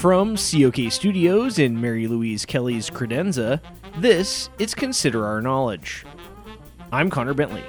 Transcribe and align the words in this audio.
From 0.00 0.34
COK 0.34 0.90
Studios 0.90 1.58
in 1.58 1.78
Mary 1.78 2.06
Louise 2.06 2.46
Kelly's 2.46 2.88
credenza, 2.88 3.60
this 3.98 4.48
is 4.58 4.74
Consider 4.74 5.26
Our 5.26 5.42
Knowledge. 5.42 6.06
I'm 6.90 7.10
Connor 7.10 7.34
Bentley. 7.34 7.64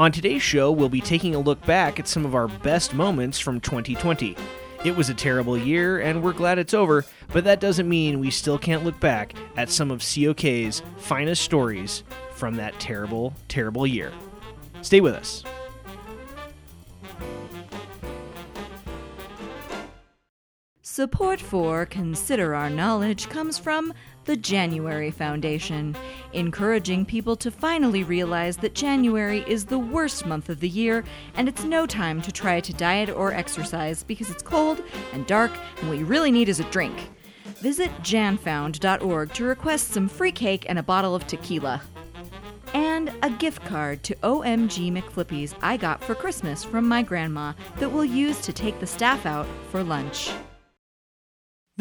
On 0.00 0.10
today's 0.10 0.42
show, 0.42 0.72
we'll 0.72 0.88
be 0.88 1.00
taking 1.00 1.36
a 1.36 1.38
look 1.38 1.64
back 1.64 2.00
at 2.00 2.08
some 2.08 2.24
of 2.24 2.34
our 2.34 2.48
best 2.48 2.92
moments 2.92 3.38
from 3.38 3.60
2020. 3.60 4.36
It 4.84 4.96
was 4.96 5.10
a 5.10 5.14
terrible 5.14 5.56
year, 5.56 6.00
and 6.00 6.24
we're 6.24 6.32
glad 6.32 6.58
it's 6.58 6.74
over, 6.74 7.04
but 7.28 7.44
that 7.44 7.60
doesn't 7.60 7.88
mean 7.88 8.18
we 8.18 8.32
still 8.32 8.58
can't 8.58 8.82
look 8.82 8.98
back 8.98 9.32
at 9.56 9.70
some 9.70 9.92
of 9.92 10.00
COK's 10.02 10.82
finest 10.96 11.42
stories 11.42 12.02
from 12.32 12.56
that 12.56 12.80
terrible, 12.80 13.32
terrible 13.46 13.86
year. 13.86 14.10
Stay 14.80 15.00
with 15.00 15.14
us. 15.14 15.44
Support 20.92 21.40
for 21.40 21.86
Consider 21.86 22.54
Our 22.54 22.68
Knowledge 22.68 23.30
comes 23.30 23.58
from 23.58 23.94
the 24.26 24.36
January 24.36 25.10
Foundation, 25.10 25.96
encouraging 26.34 27.06
people 27.06 27.34
to 27.36 27.50
finally 27.50 28.04
realize 28.04 28.58
that 28.58 28.74
January 28.74 29.42
is 29.46 29.64
the 29.64 29.78
worst 29.78 30.26
month 30.26 30.50
of 30.50 30.60
the 30.60 30.68
year 30.68 31.02
and 31.34 31.48
it's 31.48 31.64
no 31.64 31.86
time 31.86 32.20
to 32.20 32.30
try 32.30 32.60
to 32.60 32.74
diet 32.74 33.08
or 33.08 33.32
exercise 33.32 34.02
because 34.04 34.28
it's 34.28 34.42
cold 34.42 34.82
and 35.14 35.26
dark 35.26 35.50
and 35.80 35.88
what 35.88 35.96
you 35.96 36.04
really 36.04 36.30
need 36.30 36.50
is 36.50 36.60
a 36.60 36.64
drink. 36.64 37.10
Visit 37.62 37.90
janfound.org 38.02 39.32
to 39.32 39.44
request 39.44 39.92
some 39.92 40.10
free 40.10 40.30
cake 40.30 40.66
and 40.68 40.78
a 40.78 40.82
bottle 40.82 41.14
of 41.14 41.26
tequila. 41.26 41.80
And 42.74 43.10
a 43.22 43.30
gift 43.30 43.64
card 43.64 44.02
to 44.02 44.14
OMG 44.16 44.92
McFlippies 44.92 45.54
I 45.62 45.78
got 45.78 46.04
for 46.04 46.14
Christmas 46.14 46.62
from 46.62 46.86
my 46.86 47.02
grandma 47.02 47.54
that 47.78 47.90
we'll 47.90 48.04
use 48.04 48.42
to 48.42 48.52
take 48.52 48.78
the 48.78 48.86
staff 48.86 49.24
out 49.24 49.46
for 49.70 49.82
lunch. 49.82 50.30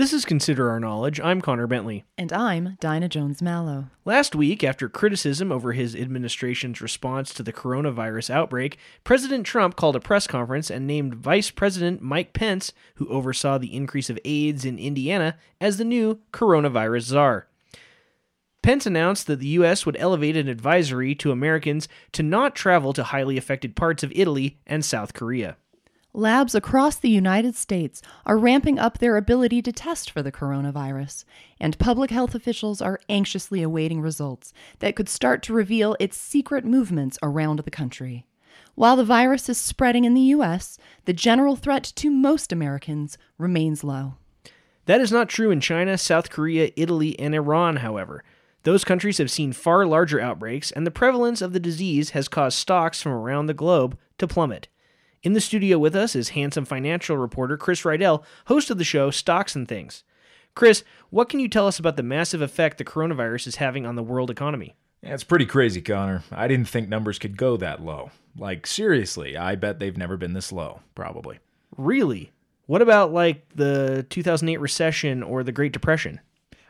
This 0.02 0.14
is 0.14 0.26
Consider 0.26 0.72
Our 0.72 0.80
Knowledge. 0.80 1.20
I'm 1.20 1.41
Connor 1.41 1.68
Bentley. 1.68 2.05
And 2.18 2.34
I'm 2.34 2.76
Dinah 2.80 3.07
Jones 3.07 3.40
Mallow. 3.40 3.91
Last 4.04 4.34
week, 4.34 4.63
after 4.63 4.90
criticism 4.90 5.52
over 5.52 5.74
his 5.74 5.96
administration's 5.96 6.82
response 6.82 7.32
to 7.35 7.43
the 7.43 7.54
coronavirus 7.54 8.32
outbreak, 8.32 8.80
President 9.04 9.46
Trump 9.46 9.76
called 9.76 9.96
a 9.96 9.99
press 9.99 10.26
conference 10.26 10.71
and 10.71 10.88
named 10.88 11.13
Vice 11.13 11.52
President 11.52 12.02
Mike 12.02 12.34
Pence, 12.34 12.74
who 12.96 13.08
oversaw 13.10 13.60
the 13.60 13.76
increase 13.76 14.10
of 14.10 14.18
AIDS 14.26 14.66
in 14.66 14.80
Indiana, 14.80 15.38
as 15.62 15.77
the 15.77 15.85
new 15.85 16.20
coronavirus 16.34 17.04
czar. 17.04 17.48
Pence 18.63 18.88
announced 18.88 19.27
that 19.27 19.38
the 19.38 19.49
U.S. 19.49 19.86
would 19.86 19.98
elevate 19.99 20.36
an 20.36 20.48
advisory 20.48 21.13
to 21.13 21.32
Americans 21.32 21.88
to 22.13 22.24
not 22.24 22.55
travel 22.55 22.91
to 22.93 23.04
highly 23.04 23.38
affected 23.38 23.76
parts 23.76 24.02
of 24.02 24.12
Italy 24.15 24.58
and 24.65 24.84
South 24.84 25.13
Korea. 25.13 25.58
Labs 26.13 26.54
across 26.54 26.98
the 26.98 27.09
United 27.09 27.55
States 27.55 28.01
are 28.26 28.37
ramping 28.37 28.77
up 28.77 28.98
their 28.98 29.15
ability 29.15 29.62
to 29.62 29.71
test 29.71 30.12
for 30.12 30.21
the 30.21 30.31
coronavirus, 30.31 31.23
and 31.57 31.79
public 31.79 32.12
health 32.12 32.35
officials 32.35 32.81
are 32.81 32.99
anxiously 33.07 33.62
awaiting 33.62 34.01
results 34.01 34.51
that 34.79 34.98
could 34.98 35.07
start 35.07 35.41
to 35.43 35.53
reveal 35.53 35.95
its 36.01 36.18
secret 36.18 36.65
movements 36.65 37.18
around 37.23 37.59
the 37.59 37.71
country. 37.71 38.26
While 38.76 38.98
the 38.98 39.05
virus 39.05 39.48
is 39.48 39.57
spreading 39.57 40.03
in 40.03 40.13
the 40.13 40.20
U.S., 40.35 40.77
the 41.05 41.13
general 41.13 41.55
threat 41.55 41.84
to 41.95 42.12
most 42.12 42.51
Americans 42.51 43.18
remains 43.37 43.81
low. 43.81 44.15
That 44.87 44.99
is 44.99 45.13
not 45.13 45.29
true 45.29 45.49
in 45.49 45.62
China, 45.62 45.98
South 45.98 46.29
Korea, 46.29 46.71
Italy, 46.75 47.18
and 47.20 47.34
Iran, 47.34 47.77
however. 47.77 48.21
Those 48.63 48.84
countries 48.84 49.18
have 49.20 49.31
seen 49.31 49.53
far 49.53 49.85
larger 49.85 50.20
outbreaks, 50.20 50.71
and 50.71 50.85
the 50.85 50.91
prevalence 50.91 51.41
of 51.41 51.53
the 51.53 51.59
disease 51.59 52.09
has 52.09 52.27
caused 52.27 52.57
stocks 52.57 53.01
from 53.01 53.13
around 53.13 53.46
the 53.46 53.53
globe 53.53 53.98
to 54.18 54.27
plummet. 54.27 54.68
In 55.24 55.34
the 55.34 55.41
studio 55.41 55.77
with 55.77 55.96
us 55.96 56.16
is 56.16 56.30
handsome 56.30 56.66
financial 56.66 57.16
reporter 57.16 57.55
Chris 57.55 57.84
Rydell, 57.84 58.24
host 58.46 58.72
of 58.72 58.80
the 58.80 58.84
show 58.84 59.12
Stocks 59.12 59.55
and 59.55 59.68
Things. 59.68 60.04
Chris, 60.55 60.84
what 61.12 61.30
can 61.30 61.40
you 61.40 61.48
tell 61.48 61.68
us 61.68 61.77
about 61.77 61.96
the 61.96 62.02
massive 62.02 62.41
effect 62.41 62.80
the 62.80 62.84
coronavirus 62.84 63.46
is 63.46 63.55
having 63.58 63.86
on 63.86 63.96
the 63.96 64.02
world 64.02 64.31
economy? 64.31 64.75
Yeah, 65.03 65.14
it's 65.14 65.24
pretty 65.24 65.46
crazy, 65.46 65.80
Connor. 65.80 66.24
I 66.31 66.47
didn't 66.47 66.69
think 66.69 66.90
numbers 66.90 67.20
could 67.20 67.38
go 67.38 67.56
that 67.58 67.84
low. 67.84 68.10
Like, 68.36 68.66
seriously, 68.66 69.38
I 69.38 69.54
bet 69.56 69.78
they've 69.78 69.96
never 69.96 70.18
been 70.18 70.34
this 70.34 70.52
low, 70.52 70.80
probably. 70.96 71.38
Really? 71.78 72.31
What 72.66 72.81
about 72.81 73.14
like 73.14 73.48
the 73.54 74.08
2008 74.10 74.58
recession 74.58 75.22
or 75.22 75.44
the 75.44 75.52
Great 75.52 75.72
Depression? 75.72 76.20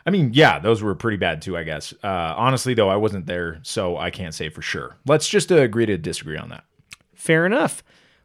I 0.06 0.10
mean, 0.10 0.32
yeah, 0.34 0.60
those 0.60 0.82
were 0.82 0.96
pretty 0.96 1.18
bad 1.18 1.42
too, 1.42 1.56
I 1.56 1.64
guess. 1.64 1.94
Uh, 2.04 2.34
honestly, 2.36 2.74
though, 2.74 2.90
I 2.90 2.98
wasn't 2.98 3.28
there, 3.28 3.60
so 3.64 3.98
I 3.98 4.10
can't 4.10 4.34
say 4.34 4.50
for 4.50 4.62
sure. 4.62 4.98
Let's 5.06 5.30
just 5.30 5.54
uh, 5.54 5.56
agree 5.56 5.86
to 5.86 5.98
disagree 5.98 6.38
on 6.38 6.50
that. 6.50 6.66
Fair 7.14 7.46
enough. 7.46 7.82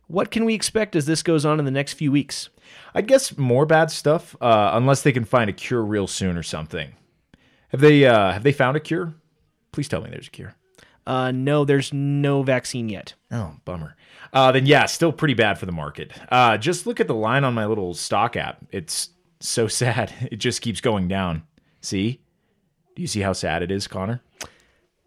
What 0.08 0.30
can 0.30 0.44
we 0.44 0.54
expect 0.54 0.94
as 0.94 1.06
this 1.06 1.22
goes 1.22 1.44
on 1.44 1.58
in 1.58 1.64
the 1.64 1.70
next 1.70 1.94
few 1.94 2.12
weeks? 2.12 2.48
I 2.94 3.00
guess 3.02 3.36
more 3.36 3.66
bad 3.66 3.90
stuff, 3.90 4.36
uh, 4.40 4.70
unless 4.74 5.02
they 5.02 5.12
can 5.12 5.24
find 5.24 5.50
a 5.50 5.52
cure 5.52 5.82
real 5.82 6.06
soon 6.06 6.36
or 6.36 6.42
something. 6.42 6.94
Have 7.70 7.80
they 7.80 8.06
uh, 8.06 8.32
have 8.32 8.42
they 8.42 8.52
found 8.52 8.76
a 8.76 8.80
cure? 8.80 9.14
Please 9.72 9.88
tell 9.88 10.00
me 10.00 10.10
there's 10.10 10.28
a 10.28 10.30
cure. 10.30 10.54
Uh, 11.06 11.30
no, 11.30 11.64
there's 11.64 11.92
no 11.92 12.42
vaccine 12.42 12.88
yet. 12.88 13.14
Oh, 13.30 13.54
bummer. 13.64 13.96
Uh, 14.32 14.50
then 14.52 14.66
yeah, 14.66 14.86
still 14.86 15.12
pretty 15.12 15.34
bad 15.34 15.58
for 15.58 15.66
the 15.66 15.72
market. 15.72 16.12
Uh, 16.30 16.56
just 16.56 16.86
look 16.86 16.98
at 17.00 17.06
the 17.06 17.14
line 17.14 17.44
on 17.44 17.54
my 17.54 17.66
little 17.66 17.94
stock 17.94 18.36
app. 18.36 18.64
It's 18.72 19.10
so 19.40 19.68
sad. 19.68 20.12
It 20.30 20.36
just 20.36 20.62
keeps 20.62 20.80
going 20.80 21.08
down. 21.08 21.42
See? 21.80 22.20
Do 22.94 23.02
you 23.02 23.08
see 23.08 23.20
how 23.20 23.32
sad 23.34 23.62
it 23.62 23.70
is, 23.70 23.86
Connor? 23.86 24.22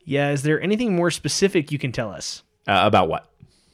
Yeah. 0.06 0.32
Is 0.32 0.44
there 0.44 0.62
anything 0.62 0.96
more 0.96 1.12
specific 1.12 1.72
you 1.72 1.80
can 1.80 1.92
tell 1.92 2.12
us? 2.12 2.44
Uh, 2.68 2.82
about 2.84 3.10
what? 3.10 3.30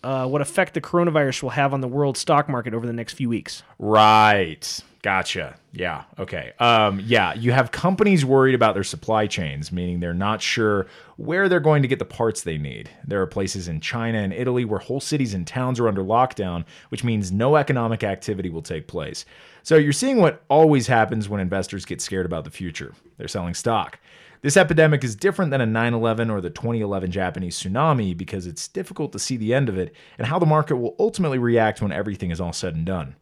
Uh, 0.05 0.27
what 0.27 0.39
effect 0.39 0.75
the 0.75 0.81
coronavirus 0.81 1.41
will 1.41 1.49
have 1.49 1.73
on 1.73 1.81
the 1.81 1.87
world 1.87 2.15
stock 2.15 2.47
market 2.47 2.75
over 2.75 2.85
the 2.85 2.93
next 2.93 3.13
few 3.13 3.27
weeks. 3.27 3.63
Right. 3.79 4.81
Gotcha. 5.01 5.55
Yeah. 5.71 6.03
Okay. 6.19 6.53
Um, 6.59 6.99
yeah. 7.03 7.33
You 7.33 7.51
have 7.51 7.71
companies 7.71 8.23
worried 8.23 8.55
about 8.55 8.75
their 8.75 8.83
supply 8.83 9.25
chains, 9.27 9.71
meaning 9.71 9.99
they're 9.99 10.13
not 10.13 10.41
sure 10.41 10.87
where 11.17 11.49
they're 11.49 11.59
going 11.59 11.81
to 11.81 11.87
get 11.87 11.99
the 11.99 12.05
parts 12.05 12.41
they 12.41 12.57
need. 12.57 12.89
There 13.03 13.21
are 13.21 13.27
places 13.27 13.67
in 13.67 13.81
China 13.81 14.19
and 14.19 14.31
Italy 14.31 14.63
where 14.63 14.79
whole 14.79 14.99
cities 14.99 15.33
and 15.33 15.45
towns 15.45 15.79
are 15.79 15.87
under 15.87 16.03
lockdown, 16.03 16.65
which 16.89 17.03
means 17.03 17.31
no 17.31 17.55
economic 17.55 18.03
activity 18.03 18.49
will 18.49 18.61
take 18.61 18.87
place. 18.87 19.25
So 19.63 19.75
you're 19.75 19.93
seeing 19.93 20.21
what 20.21 20.43
always 20.49 20.85
happens 20.85 21.29
when 21.29 21.41
investors 21.41 21.85
get 21.85 21.99
scared 21.99 22.27
about 22.27 22.43
the 22.43 22.51
future. 22.51 22.93
They're 23.17 23.27
selling 23.27 23.55
stock. 23.55 23.99
This 24.45 24.57
epidemic 24.57 25.03
is 25.03 25.15
different 25.15 25.49
than 25.49 25.61
a 25.61 25.65
9 25.65 25.95
11 25.95 26.29
or 26.29 26.39
the 26.39 26.51
2011 26.51 27.09
Japanese 27.09 27.59
tsunami 27.59 28.15
because 28.15 28.45
it's 28.45 28.67
difficult 28.67 29.11
to 29.13 29.17
see 29.17 29.37
the 29.37 29.55
end 29.55 29.69
of 29.69 29.77
it 29.79 29.95
and 30.19 30.27
how 30.27 30.37
the 30.37 30.45
market 30.45 30.75
will 30.75 30.95
ultimately 30.99 31.39
react 31.39 31.81
when 31.81 31.91
everything 31.91 32.29
is 32.29 32.39
all 32.39 32.53
said 32.53 32.75
and 32.75 32.85
done. 32.85 33.15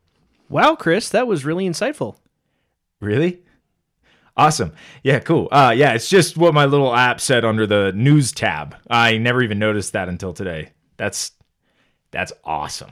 Wow, 0.49 0.75
Chris, 0.75 1.07
that 1.07 1.25
was 1.25 1.45
really 1.45 1.65
insightful. 1.65 2.17
Really? 2.99 3.41
Awesome. 4.35 4.73
Yeah, 5.01 5.19
cool. 5.19 5.47
Uh, 5.49 5.73
yeah, 5.73 5.93
it's 5.93 6.09
just 6.09 6.35
what 6.35 6.53
my 6.53 6.65
little 6.65 6.93
app 6.93 7.21
said 7.21 7.45
under 7.45 7.65
the 7.65 7.93
news 7.93 8.33
tab. 8.33 8.75
I 8.89 9.17
never 9.17 9.41
even 9.41 9.59
noticed 9.59 9.93
that 9.93 10.09
until 10.09 10.33
today. 10.33 10.71
That's 10.97 11.31
that's 12.11 12.33
awesome. 12.43 12.91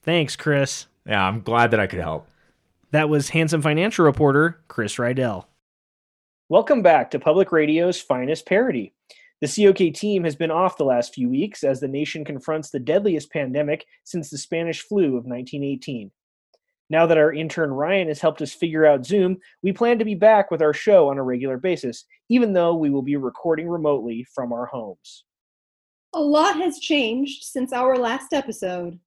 Thanks, 0.00 0.34
Chris. 0.34 0.86
Yeah, 1.04 1.22
I'm 1.22 1.42
glad 1.42 1.72
that 1.72 1.80
I 1.80 1.88
could 1.88 2.00
help. 2.00 2.26
That 2.92 3.10
was 3.10 3.28
handsome 3.28 3.60
financial 3.60 4.06
reporter 4.06 4.62
Chris 4.66 4.96
Rydell. 4.96 5.44
Welcome 6.48 6.80
back 6.80 7.10
to 7.10 7.18
Public 7.18 7.50
Radio's 7.50 8.00
finest 8.00 8.46
parody. 8.46 8.94
The 9.40 9.48
COK 9.48 9.92
team 9.92 10.22
has 10.22 10.36
been 10.36 10.52
off 10.52 10.76
the 10.76 10.84
last 10.84 11.12
few 11.12 11.28
weeks 11.28 11.64
as 11.64 11.80
the 11.80 11.88
nation 11.88 12.24
confronts 12.24 12.70
the 12.70 12.78
deadliest 12.78 13.32
pandemic 13.32 13.84
since 14.04 14.30
the 14.30 14.38
Spanish 14.38 14.82
flu 14.82 15.16
of 15.16 15.24
1918. 15.24 16.12
Now 16.88 17.04
that 17.06 17.18
our 17.18 17.32
intern 17.32 17.72
Ryan 17.72 18.06
has 18.06 18.20
helped 18.20 18.40
us 18.42 18.54
figure 18.54 18.86
out 18.86 19.04
Zoom, 19.04 19.38
we 19.64 19.72
plan 19.72 19.98
to 19.98 20.04
be 20.04 20.14
back 20.14 20.52
with 20.52 20.62
our 20.62 20.72
show 20.72 21.08
on 21.10 21.18
a 21.18 21.22
regular 21.24 21.58
basis, 21.58 22.04
even 22.28 22.52
though 22.52 22.76
we 22.76 22.90
will 22.90 23.02
be 23.02 23.16
recording 23.16 23.68
remotely 23.68 24.24
from 24.32 24.52
our 24.52 24.66
homes. 24.66 25.24
A 26.14 26.20
lot 26.20 26.54
has 26.58 26.78
changed 26.78 27.42
since 27.42 27.72
our 27.72 27.98
last 27.98 28.32
episode. 28.32 29.00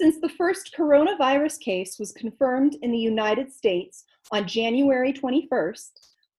Since 0.00 0.16
the 0.20 0.28
first 0.30 0.74
coronavirus 0.76 1.60
case 1.60 2.00
was 2.00 2.10
confirmed 2.10 2.78
in 2.82 2.90
the 2.90 2.98
United 2.98 3.52
States 3.52 4.02
on 4.32 4.48
January 4.48 5.12
21st, 5.12 5.90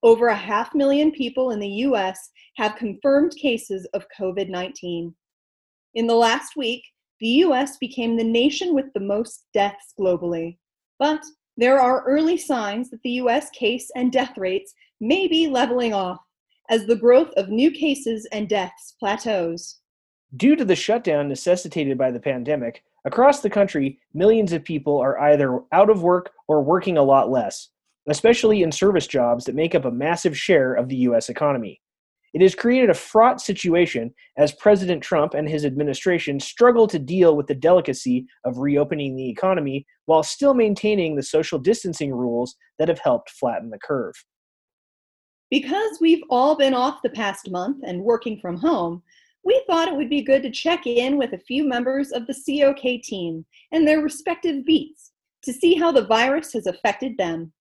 over 0.04 0.28
a 0.28 0.36
half 0.36 0.74
million 0.74 1.12
people 1.12 1.52
in 1.52 1.60
the 1.60 1.68
US 1.86 2.30
have 2.58 2.76
confirmed 2.76 3.36
cases 3.36 3.88
of 3.94 4.06
COVID 4.20 4.50
19. 4.50 5.14
In 5.94 6.08
the 6.08 6.16
last 6.16 6.56
week, 6.56 6.84
the 7.20 7.28
US 7.46 7.78
became 7.78 8.18
the 8.18 8.24
nation 8.24 8.74
with 8.74 8.92
the 8.94 9.00
most 9.00 9.46
deaths 9.54 9.94
globally. 10.00 10.58
But 11.00 11.24
there 11.58 11.80
are 11.80 12.04
early 12.06 12.38
signs 12.38 12.90
that 12.90 13.02
the 13.04 13.22
US 13.24 13.50
case 13.52 13.90
and 13.96 14.12
death 14.12 14.38
rates 14.38 14.74
may 15.00 15.28
be 15.28 15.48
leveling 15.48 15.94
off 15.94 16.20
as 16.70 16.86
the 16.86 16.96
growth 16.96 17.32
of 17.38 17.50
new 17.50 17.70
cases 17.70 18.28
and 18.32 18.48
deaths 18.48 18.96
plateaus. 19.00 19.80
Due 20.38 20.56
to 20.56 20.64
the 20.64 20.76
shutdown 20.76 21.28
necessitated 21.28 21.98
by 21.98 22.10
the 22.10 22.20
pandemic, 22.20 22.84
across 23.04 23.42
the 23.42 23.50
country, 23.50 24.00
millions 24.14 24.54
of 24.54 24.64
people 24.64 24.98
are 24.98 25.20
either 25.20 25.60
out 25.74 25.90
of 25.90 26.04
work 26.04 26.32
or 26.48 26.64
working 26.64 26.98
a 26.98 27.04
lot 27.04 27.30
less, 27.30 27.70
especially 28.10 28.64
in 28.64 28.72
service 28.72 29.08
jobs 29.08 29.46
that 29.46 29.56
make 29.56 29.76
up 29.76 29.86
a 29.86 29.92
massive 29.92 30.38
share 30.38 30.74
of 30.74 30.90
the 30.90 30.98
US 30.98 31.30
economy. 31.30 31.80
It 32.34 32.42
has 32.42 32.56
created 32.56 32.90
a 32.90 32.94
fraught 32.94 33.42
situation 33.42 34.14
as 34.38 34.54
President 34.54 35.04
Trump 35.04 35.34
and 35.34 35.50
his 35.50 35.66
administration 35.66 36.40
struggle 36.40 36.88
to 36.88 36.98
deal 36.98 37.36
with 37.36 37.48
the 37.48 37.56
delicacy 37.56 38.26
of 38.46 38.58
reopening 38.58 39.16
the 39.16 39.30
economy 39.30 39.86
while 40.06 40.24
still 40.24 40.54
maintaining 40.54 41.16
the 41.16 41.24
social 41.24 41.60
distancing 41.60 42.14
rules 42.14 42.56
that 42.80 42.88
have 42.88 43.00
helped 43.00 43.30
flatten 43.32 43.70
the 43.70 43.80
curve. 43.80 44.16
Because 45.50 45.98
we've 46.00 46.24
all 46.30 46.56
been 46.56 46.74
off 46.74 47.02
the 47.04 47.10
past 47.10 47.52
month 47.52 47.84
and 47.86 48.02
working 48.02 48.40
from 48.40 48.56
home, 48.56 49.04
we 49.44 49.62
thought 49.68 49.90
it 49.90 49.96
would 49.96 50.10
be 50.10 50.22
good 50.22 50.44
to 50.44 50.52
check 50.52 50.88
in 50.88 51.18
with 51.18 51.34
a 51.34 51.40
few 51.40 51.68
members 51.68 52.12
of 52.12 52.26
the 52.28 52.34
COK 52.34 53.02
team 53.04 53.46
and 53.74 53.86
their 53.86 54.00
respective 54.00 54.66
beats 54.66 55.12
to 55.44 55.52
see 55.52 55.74
how 55.74 55.92
the 55.92 56.06
virus 56.06 56.54
has 56.54 56.68
affected 56.68 57.18
them. 57.18 57.52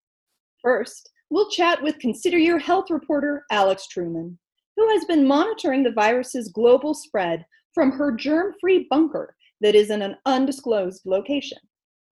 First, 0.63 1.11
we'll 1.31 1.49
chat 1.49 1.83
with 1.83 1.99
Consider 1.99 2.39
Your 2.39 2.59
Health 2.59 2.91
reporter 2.91 3.45
Alex 3.51 3.87
Truman, 3.87 4.39
who 4.77 4.89
has 4.91 5.05
been 5.07 5.27
monitoring 5.27 5.83
the 5.83 5.93
virus's 5.93 6.49
global 6.49 6.93
spread 6.93 7.47
from 7.75 7.93
her 7.93 8.13
germ 8.13 8.55
free 8.61 8.87
bunker 8.91 9.35
that 9.63 9.75
is 9.75 9.91
in 9.91 10.03
an 10.03 10.17
undisclosed 10.27 11.03
location. 11.07 11.59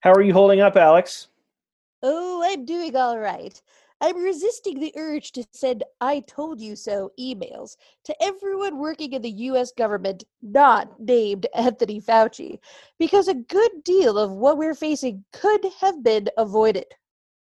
How 0.00 0.12
are 0.12 0.22
you 0.22 0.32
holding 0.32 0.60
up, 0.60 0.76
Alex? 0.76 1.28
Oh, 2.02 2.42
I'm 2.44 2.64
doing 2.64 2.96
all 2.96 3.18
right. 3.18 3.60
I'm 4.00 4.20
resisting 4.20 4.80
the 4.80 4.92
urge 4.96 5.30
to 5.32 5.44
send 5.52 5.84
I 6.00 6.24
told 6.26 6.60
you 6.60 6.74
so 6.74 7.12
emails 7.20 7.76
to 8.02 8.16
everyone 8.20 8.80
working 8.80 9.12
in 9.12 9.22
the 9.22 9.30
US 9.30 9.70
government 9.70 10.24
not 10.42 10.98
named 10.98 11.46
Anthony 11.54 12.00
Fauci 12.00 12.58
because 12.98 13.28
a 13.28 13.34
good 13.34 13.84
deal 13.84 14.18
of 14.18 14.32
what 14.32 14.58
we're 14.58 14.74
facing 14.74 15.24
could 15.32 15.64
have 15.80 16.02
been 16.02 16.26
avoided. 16.36 16.86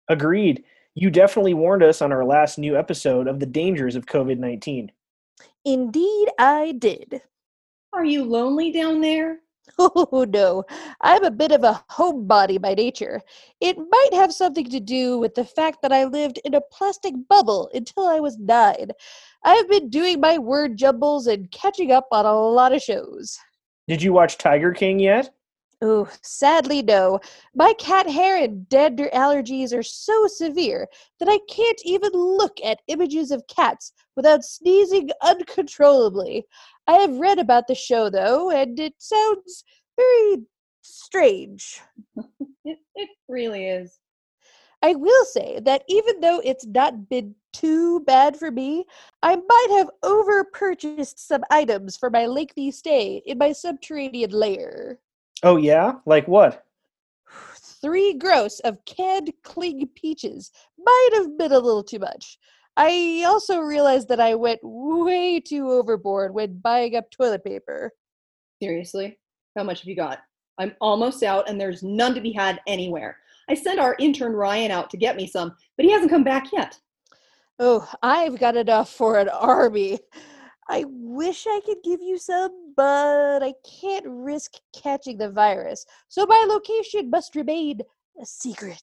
Agreed. 0.09 0.65
You 0.99 1.11
definitely 1.11 1.53
warned 1.53 1.83
us 1.83 2.01
on 2.01 2.11
our 2.11 2.25
last 2.25 2.57
new 2.57 2.75
episode 2.75 3.29
of 3.29 3.39
the 3.39 3.45
dangers 3.45 3.97
of 3.97 4.07
COVID 4.07 4.39
19. 4.39 4.91
Indeed, 5.67 6.29
I 6.39 6.73
did. 6.79 7.21
Are 7.93 8.05
you 8.05 8.25
lonely 8.25 8.73
down 8.73 9.01
there? 9.03 9.41
Oh, 9.79 10.25
no. 10.33 10.65
I'm 11.03 11.25
a 11.25 11.31
bit 11.31 11.51
of 11.51 11.65
a 11.65 11.85
homebody 11.91 12.59
by 12.59 12.73
nature. 12.73 13.21
It 13.61 13.77
might 13.77 14.15
have 14.15 14.33
something 14.33 14.71
to 14.71 14.81
do 14.81 15.19
with 15.19 15.35
the 15.35 15.45
fact 15.45 15.83
that 15.83 15.93
I 15.93 16.05
lived 16.05 16.39
in 16.45 16.55
a 16.55 16.61
plastic 16.61 17.13
bubble 17.29 17.69
until 17.75 18.07
I 18.07 18.21
was 18.21 18.39
nine. 18.39 18.89
I've 19.45 19.69
been 19.69 19.91
doing 19.91 20.21
my 20.21 20.39
word 20.39 20.79
jumbles 20.79 21.27
and 21.27 21.51
catching 21.51 21.91
up 21.91 22.07
on 22.13 22.25
a 22.25 22.33
lot 22.33 22.73
of 22.73 22.81
shows. 22.81 23.37
Did 23.89 24.03
you 24.03 24.13
watch 24.13 24.39
Tiger 24.39 24.73
King 24.73 25.01
yet? 25.01 25.35
Oh, 25.83 26.09
sadly, 26.23 26.81
no. 26.81 27.21
My 27.55 27.75
cat 27.75 28.09
hair 28.09 28.43
and 28.43 28.67
dander 28.69 29.11
allergies 29.13 29.77
are 29.77 29.83
so 29.83 30.27
severe 30.27 30.89
that 31.21 31.29
I 31.29 31.39
can't 31.51 31.81
even 31.85 32.13
look 32.13 32.59
at 32.65 32.81
images 32.89 33.31
of 33.31 33.47
cats 33.47 33.93
without 34.17 34.43
sneezing 34.43 35.11
uncontrollably. 35.23 36.47
I 36.87 36.95
have 36.95 37.19
read 37.19 37.39
about 37.39 37.67
the 37.67 37.75
show, 37.75 38.09
though, 38.09 38.51
and 38.51 38.79
it 38.81 38.95
sounds 38.99 39.65
very 39.97 40.45
strange. 40.83 41.81
It, 42.69 42.79
it 42.97 43.11
really 43.29 43.67
is. 43.69 44.01
I 44.83 44.97
will 44.97 45.25
say 45.25 45.61
that 45.61 45.85
even 45.89 46.21
though 46.21 46.41
it's 46.45 46.67
not 46.67 47.09
been 47.09 47.37
too 47.53 48.01
bad 48.01 48.37
for 48.37 48.51
me, 48.51 48.87
I 49.23 49.37
might 49.37 49.69
have 49.71 49.91
over 50.03 50.43
purchased 50.43 51.19
some 51.21 51.45
items 51.49 51.97
for 51.97 52.11
my 52.11 52.27
lengthy 52.27 52.73
stay 52.73 53.23
in 53.25 53.39
my 53.39 53.53
subterranean 53.53 54.33
lair. 54.33 54.99
Oh, 55.43 55.57
yeah? 55.57 55.95
Like 56.07 56.27
what? 56.29 56.65
Three 57.83 58.15
gross 58.15 58.59
of 58.61 58.85
canned 58.85 59.33
cling 59.45 59.89
peaches 59.95 60.51
might 60.79 61.11
have 61.15 61.39
been 61.39 61.53
a 61.53 61.59
little 61.59 61.85
too 61.85 61.99
much. 61.99 62.39
I 62.77 63.25
also 63.27 63.61
realized 63.61 64.09
that 64.09 64.21
I 64.21 64.35
went 64.35 64.61
way 64.63 65.41
too 65.41 65.71
overboard 65.71 66.35
when 66.35 66.59
buying 66.59 66.97
up 66.97 67.11
toilet 67.11 67.45
paper. 67.45 67.93
Seriously? 68.63 69.19
How 69.57 69.63
much 69.63 69.81
have 69.81 69.89
you 69.89 69.97
got? 69.97 70.21
I'm 70.59 70.75
almost 70.81 71.23
out 71.23 71.49
and 71.49 71.61
there's 71.61 71.83
none 71.83 72.15
to 72.15 72.21
be 72.21 72.33
had 72.33 72.61
anywhere. 72.67 73.19
I 73.49 73.55
sent 73.55 73.79
our 73.79 73.97
intern 73.99 74.33
Ryan 74.33 74.71
out 74.71 74.91
to 74.91 74.97
get 74.97 75.17
me 75.17 75.27
some, 75.27 75.55
but 75.77 75.85
he 75.87 75.93
hasn't 75.93 76.11
come 76.11 76.25
back 76.25 76.53
yet. 76.53 76.79
Oh, 77.59 77.89
I've 78.03 78.39
got 78.39 78.57
enough 78.57 78.91
for 78.91 79.19
an 79.19 79.29
army. 79.29 79.99
I 80.69 80.85
wish 80.89 81.47
I 81.47 81.61
could 81.65 81.79
give 81.85 82.01
you 82.03 82.19
some, 82.19 82.73
but 82.77 83.43
I 83.43 83.55
can't 83.81 84.05
risk 84.07 84.55
catching 84.75 85.19
the 85.19 85.31
virus, 85.31 85.87
so 86.09 86.27
my 86.27 86.45
location 86.49 87.09
must 87.09 87.37
remain 87.37 87.81
a 88.21 88.27
secret. 88.27 88.83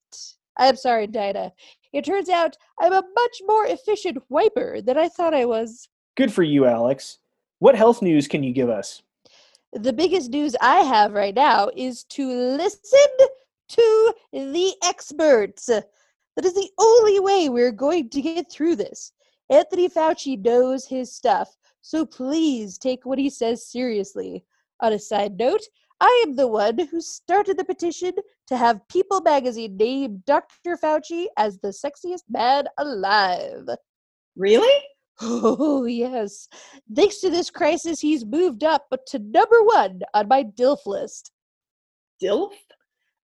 I'm 0.58 0.76
sorry, 0.76 1.08
Dinah. 1.08 1.52
It 1.92 2.06
turns 2.06 2.30
out 2.30 2.58
I'm 2.80 2.94
a 2.94 3.04
much 3.16 3.42
more 3.46 3.66
efficient 3.66 4.18
wiper 4.30 4.82
than 4.82 4.98
I 4.98 5.10
thought 5.10 5.34
I 5.34 5.46
was. 5.46 5.90
Good 6.16 6.32
for 6.32 6.44
you, 6.44 6.66
Alex. 6.66 7.20
What 7.60 7.76
health 7.76 8.02
news 8.02 8.28
can 8.28 8.44
you 8.44 8.54
give 8.54 8.70
us? 8.70 9.02
The 9.74 9.94
biggest 9.94 10.30
news 10.30 10.56
I 10.62 10.82
have 10.82 11.14
right 11.14 11.34
now 11.34 11.70
is 11.76 12.04
to 12.06 12.28
listen 12.28 13.00
to 13.70 14.14
the 14.32 14.74
experts. 14.84 15.66
That 15.66 16.46
is 16.46 16.54
the 16.54 16.70
only 16.80 17.20
way 17.20 17.50
we're 17.50 17.72
going 17.72 18.10
to 18.10 18.22
get 18.22 18.52
through 18.52 18.76
this. 18.76 19.12
Anthony 19.50 19.90
Fauci 19.90 20.44
knows 20.44 20.86
his 20.86 21.12
stuff, 21.12 21.58
so 21.84 22.06
please 22.06 22.78
take 22.78 23.06
what 23.06 23.20
he 23.20 23.30
says 23.30 23.68
seriously. 23.68 24.46
On 24.80 24.94
a 24.94 25.00
side 25.00 25.38
note, 25.38 25.62
I 26.00 26.24
am 26.26 26.36
the 26.36 26.48
one 26.48 26.80
who 26.80 27.02
started 27.02 27.58
the 27.58 27.66
petition 27.66 28.14
to 28.48 28.58
have 28.58 28.88
People 28.88 29.22
magazine 29.22 29.76
name 29.76 30.24
Dr. 30.26 30.78
Fauci 30.78 31.26
as 31.38 31.60
the 31.60 31.68
sexiest 31.68 32.24
man 32.30 32.66
alive. 32.78 33.68
Really? 34.36 34.84
Oh, 35.22 35.84
yes. 35.86 36.48
Thanks 36.96 37.20
to 37.20 37.30
this 37.30 37.50
crisis, 37.50 38.00
he's 38.00 38.26
moved 38.26 38.64
up 38.64 38.88
to 39.08 39.20
number 39.20 39.62
one 39.62 40.02
on 40.14 40.28
my 40.30 40.44
DILF 40.44 40.86
list. 40.86 41.32
DILF? 42.22 42.54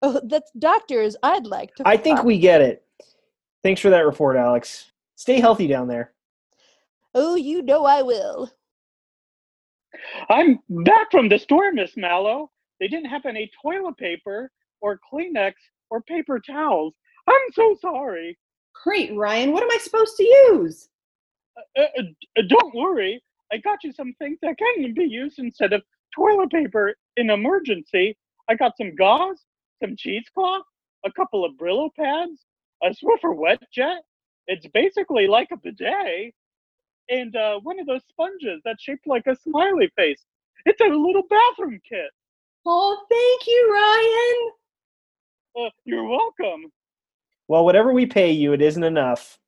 Oh, 0.01 0.21
that's 0.25 0.51
doctors 0.59 1.15
I'd 1.23 1.47
like 1.47 1.73
to. 1.75 1.87
I 1.87 1.95
think 1.95 2.23
we 2.23 2.37
get 2.39 2.61
it. 2.61 2.83
Thanks 3.63 3.81
for 3.81 3.89
that 3.89 4.05
report, 4.05 4.35
Alex. 4.35 4.91
Stay 5.15 5.39
healthy 5.39 5.67
down 5.67 5.87
there. 5.87 6.13
Oh, 7.15 7.35
you 7.35 7.61
know 7.61 7.85
I 7.85 8.01
will. 8.01 8.51
I'm 10.29 10.59
back 10.69 11.11
from 11.11 11.29
the 11.29 11.39
store, 11.39 11.71
Miss 11.73 11.97
Mallow. 11.97 12.51
They 12.79 12.87
didn't 12.87 13.09
have 13.09 13.25
any 13.25 13.51
toilet 13.61 13.97
paper 13.97 14.51
or 14.81 14.99
Kleenex 15.11 15.53
or 15.89 16.01
paper 16.01 16.39
towels. 16.39 16.93
I'm 17.27 17.51
so 17.53 17.75
sorry. 17.81 18.37
Great, 18.83 19.13
Ryan. 19.15 19.51
What 19.51 19.63
am 19.63 19.71
I 19.71 19.77
supposed 19.79 20.15
to 20.17 20.23
use? 20.23 20.87
Uh, 21.77 21.81
uh, 21.81 22.03
uh, 22.37 22.41
don't 22.47 22.75
worry. 22.75 23.21
I 23.51 23.57
got 23.57 23.83
you 23.83 23.91
some 23.91 24.13
things 24.19 24.37
that 24.41 24.57
can 24.57 24.93
be 24.93 25.03
used 25.05 25.39
instead 25.39 25.73
of 25.73 25.81
toilet 26.15 26.51
paper 26.51 26.95
in 27.17 27.29
emergency. 27.29 28.17
I 28.49 28.55
got 28.55 28.77
some 28.77 28.95
gauze, 28.95 29.43
some 29.83 29.95
cheesecloth, 29.97 30.63
a 31.05 31.11
couple 31.11 31.45
of 31.45 31.53
Brillo 31.53 31.89
pads, 31.99 32.45
a 32.83 32.89
Swiffer 32.89 33.35
wet 33.35 33.61
jet. 33.73 34.03
It's 34.47 34.67
basically 34.73 35.27
like 35.27 35.49
a 35.51 35.57
bidet, 35.57 36.33
and 37.09 37.35
uh, 37.35 37.59
one 37.61 37.79
of 37.79 37.87
those 37.87 38.01
sponges 38.09 38.61
that's 38.63 38.81
shaped 38.83 39.07
like 39.07 39.25
a 39.27 39.35
smiley 39.35 39.91
face. 39.97 40.21
It's 40.65 40.81
a 40.81 40.85
little 40.85 41.23
bathroom 41.29 41.79
kit. 41.87 42.09
Oh, 42.65 42.97
thank 43.09 43.47
you, 43.47 43.71
Ryan. 43.73 45.65
Uh, 45.65 45.69
you're 45.85 46.07
welcome, 46.07 46.71
Well, 47.47 47.65
whatever 47.65 47.91
we 47.93 48.05
pay 48.05 48.31
you, 48.31 48.53
it 48.53 48.61
isn't 48.61 48.83
enough. 48.83 49.39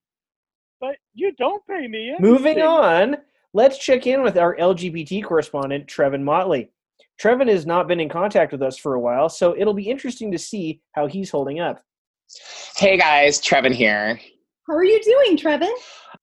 but 0.80 0.96
you 1.13 1.32
don't 1.34 1.65
pay 1.68 1.88
me 1.88 2.10
anything. 2.10 2.25
Moving 2.25 2.62
on, 2.62 3.18
let's 3.53 3.77
check 3.77 4.08
in 4.08 4.24
with 4.24 4.38
our 4.38 4.56
LGBT 4.58 5.24
correspondent, 5.24 5.86
Trevin 5.88 6.24
Motley. 6.24 6.72
Trevin 7.22 7.48
has 7.50 7.68
not 7.68 7.88
been 7.88 8.00
in 8.00 8.10
contact 8.10 8.51
with 8.51 8.63
us 8.63 8.77
for 8.77 8.96
a 8.96 9.00
while, 9.00 9.30
so 9.30 9.56
it'll 9.56 9.75
be 9.75 9.89
interesting 9.89 10.32
to 10.32 10.39
see 10.39 10.82
how 10.94 11.06
he's 11.06 11.30
holding 11.30 11.60
up. 11.60 11.84
Hey 12.77 12.98
guys, 12.98 13.39
Trevin 13.39 13.74
here. 13.74 14.20
How 14.72 14.78
are 14.78 14.86
you 14.86 15.01
doing, 15.04 15.36
Trevin? 15.36 15.70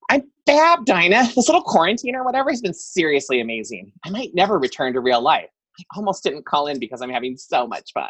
I'm 0.09 0.23
fab, 0.47 0.83
Dinah. 0.83 1.27
This 1.35 1.47
little 1.47 1.61
quarantine 1.61 2.15
or 2.15 2.23
whatever 2.23 2.49
has 2.49 2.61
been 2.61 2.73
seriously 2.73 3.41
amazing. 3.41 3.91
I 4.03 4.09
might 4.09 4.33
never 4.33 4.57
return 4.57 4.93
to 4.93 5.01
real 5.01 5.21
life. 5.21 5.51
I 5.79 5.83
almost 5.95 6.23
didn't 6.23 6.47
call 6.47 6.65
in 6.65 6.79
because 6.79 6.99
I'm 7.03 7.11
having 7.11 7.37
so 7.37 7.67
much 7.67 7.91
fun. 7.93 8.09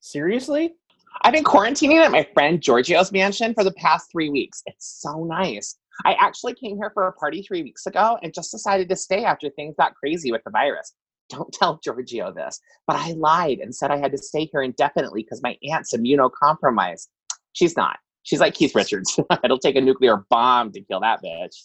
Seriously? 0.00 0.74
I've 1.22 1.32
been 1.32 1.44
quarantining 1.44 2.04
at 2.04 2.10
my 2.10 2.26
friend 2.34 2.60
Giorgio's 2.60 3.12
mansion 3.12 3.54
for 3.54 3.62
the 3.62 3.70
past 3.74 4.10
three 4.10 4.30
weeks. 4.30 4.64
It's 4.66 5.00
so 5.00 5.22
nice. 5.22 5.76
I 6.04 6.14
actually 6.14 6.54
came 6.54 6.76
here 6.76 6.90
for 6.92 7.06
a 7.06 7.12
party 7.12 7.42
three 7.42 7.62
weeks 7.62 7.86
ago 7.86 8.18
and 8.20 8.34
just 8.34 8.50
decided 8.50 8.88
to 8.88 8.96
stay 8.96 9.22
after 9.22 9.48
things 9.48 9.76
got 9.78 9.94
crazy 9.94 10.32
with 10.32 10.42
the 10.42 10.50
virus. 10.50 10.92
Don't 11.30 11.52
tell 11.52 11.78
Giorgio 11.84 12.32
this, 12.32 12.58
but 12.88 12.96
I 12.96 13.12
lied 13.12 13.60
and 13.60 13.72
said 13.72 13.92
I 13.92 13.98
had 13.98 14.10
to 14.10 14.18
stay 14.18 14.48
here 14.50 14.62
indefinitely 14.62 15.22
because 15.22 15.40
my 15.40 15.56
aunt's 15.70 15.94
immunocompromised. 15.94 17.06
She's 17.52 17.76
not. 17.76 17.98
She's 18.28 18.40
like 18.40 18.52
Keith 18.52 18.74
Richards. 18.74 19.18
It'll 19.42 19.58
take 19.58 19.76
a 19.76 19.80
nuclear 19.80 20.26
bomb 20.28 20.70
to 20.72 20.82
kill 20.82 21.00
that 21.00 21.22
bitch. 21.24 21.62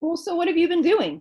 Well, 0.00 0.16
so 0.16 0.34
what 0.34 0.48
have 0.48 0.56
you 0.56 0.66
been 0.66 0.80
doing? 0.80 1.20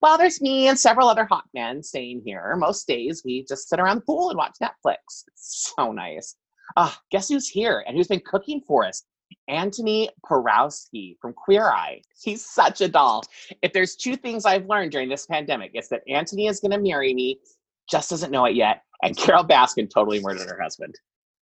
Well, 0.00 0.16
there's 0.16 0.40
me 0.40 0.68
and 0.68 0.78
several 0.78 1.08
other 1.08 1.24
hot 1.24 1.46
men 1.52 1.82
staying 1.82 2.22
here. 2.24 2.54
Most 2.56 2.86
days 2.86 3.22
we 3.24 3.44
just 3.48 3.68
sit 3.68 3.80
around 3.80 3.96
the 3.96 4.02
pool 4.02 4.30
and 4.30 4.38
watch 4.38 4.54
Netflix. 4.62 5.24
It's 5.26 5.72
so 5.76 5.90
nice. 5.90 6.36
Ah, 6.76 6.96
guess 7.10 7.28
who's 7.28 7.48
here 7.48 7.82
and 7.84 7.96
who's 7.96 8.06
been 8.06 8.22
cooking 8.24 8.60
for 8.64 8.86
us? 8.86 9.02
Antoni 9.50 10.06
Porowski 10.24 11.16
from 11.20 11.32
Queer 11.32 11.68
Eye. 11.68 12.00
He's 12.22 12.46
such 12.46 12.80
a 12.80 12.86
doll. 12.86 13.24
If 13.60 13.72
there's 13.72 13.96
two 13.96 14.14
things 14.14 14.44
I've 14.44 14.66
learned 14.66 14.92
during 14.92 15.08
this 15.08 15.26
pandemic, 15.26 15.72
it's 15.74 15.88
that 15.88 16.02
Anthony 16.06 16.46
is 16.46 16.60
going 16.60 16.70
to 16.70 16.78
marry 16.78 17.12
me, 17.12 17.40
just 17.90 18.08
doesn't 18.10 18.30
know 18.30 18.44
it 18.44 18.54
yet, 18.54 18.82
and 19.02 19.16
Carole 19.16 19.44
Baskin 19.44 19.90
totally 19.90 20.20
murdered 20.20 20.48
her 20.48 20.60
husband. 20.62 20.94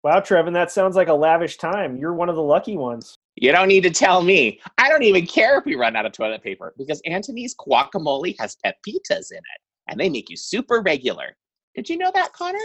Wow, 0.08 0.22
Trevin, 0.22 0.54
that 0.54 0.72
sounds 0.72 0.96
like 0.96 1.10
a 1.10 1.14
lavish 1.14 1.58
time. 1.58 1.98
You're 1.98 2.14
one 2.14 2.30
of 2.30 2.38
the 2.38 2.42
lucky 2.42 2.78
ones. 2.78 3.18
You 3.36 3.52
don't 3.52 3.68
need 3.68 3.84
to 3.84 3.90
tell 3.90 4.24
me. 4.24 4.62
I 4.78 4.88
don't 4.88 5.04
even 5.04 5.28
care 5.28 5.58
if 5.58 5.66
we 5.66 5.76
run 5.76 5.98
out 5.98 6.06
of 6.06 6.14
toilet 6.14 6.42
paper 6.42 6.74
because 6.78 7.02
Anthony's 7.06 7.54
guacamole 7.54 8.34
has 8.40 8.56
pepitas 8.66 9.32
in 9.32 9.40
it, 9.40 9.62
and 9.90 10.00
they 10.00 10.08
make 10.08 10.30
you 10.30 10.38
super 10.38 10.82
regular. 10.82 11.36
Did 11.76 11.90
you 11.90 11.98
know 11.98 12.10
that, 12.14 12.32
Connor? 12.32 12.58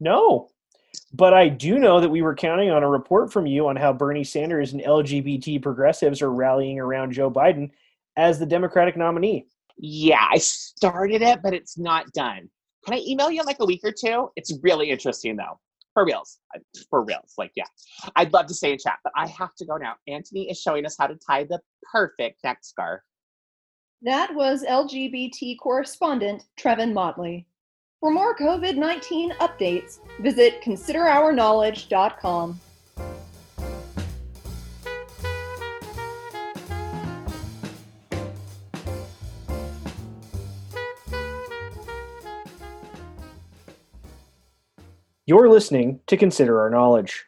No. 0.00 0.48
But 1.12 1.32
I 1.32 1.48
do 1.48 1.78
know 1.78 2.00
that 2.00 2.08
we 2.08 2.22
were 2.22 2.34
counting 2.34 2.70
on 2.70 2.82
a 2.82 2.90
report 2.90 3.32
from 3.32 3.46
you 3.46 3.68
on 3.68 3.76
how 3.76 3.92
Bernie 3.92 4.24
Sanders 4.24 4.72
and 4.72 4.82
LGBT 4.82 5.62
progressives 5.62 6.22
are 6.22 6.32
rallying 6.32 6.80
around 6.80 7.12
Joe 7.12 7.30
Biden 7.30 7.70
as 8.16 8.40
the 8.40 8.46
Democratic 8.46 8.96
nominee. 8.96 9.46
Yeah, 9.78 10.26
I 10.28 10.38
started 10.38 11.22
it, 11.22 11.38
but 11.40 11.54
it's 11.54 11.78
not 11.78 12.10
done. 12.14 12.50
Can 12.84 12.94
I 12.94 13.02
email 13.06 13.30
you 13.30 13.42
in 13.42 13.46
like 13.46 13.60
a 13.60 13.64
week 13.64 13.82
or 13.84 13.92
two? 13.96 14.30
It's 14.34 14.52
really 14.60 14.90
interesting 14.90 15.36
though. 15.36 15.60
For 15.94 16.04
reals. 16.04 16.40
For 16.90 17.04
reals. 17.04 17.34
Like, 17.38 17.52
yeah. 17.56 17.64
I'd 18.16 18.32
love 18.32 18.46
to 18.46 18.54
stay 18.54 18.72
in 18.72 18.78
chat, 18.78 18.98
but 19.04 19.12
I 19.16 19.28
have 19.28 19.54
to 19.56 19.64
go 19.64 19.76
now. 19.76 19.94
Anthony 20.08 20.50
is 20.50 20.60
showing 20.60 20.84
us 20.84 20.96
how 20.98 21.06
to 21.06 21.16
tie 21.16 21.44
the 21.44 21.60
perfect 21.92 22.42
neck 22.44 22.58
scarf. 22.62 23.00
That 24.02 24.34
was 24.34 24.64
LGBT 24.64 25.56
correspondent 25.58 26.44
Trevin 26.60 26.92
Motley. 26.92 27.46
For 28.00 28.10
more 28.10 28.36
COVID 28.36 28.76
19 28.76 29.30
updates, 29.40 30.00
visit 30.20 30.60
considerourknowledge.com. 30.62 32.60
You're 45.26 45.48
listening 45.48 46.00
to 46.08 46.18
Consider 46.18 46.60
Our 46.60 46.68
Knowledge. 46.68 47.24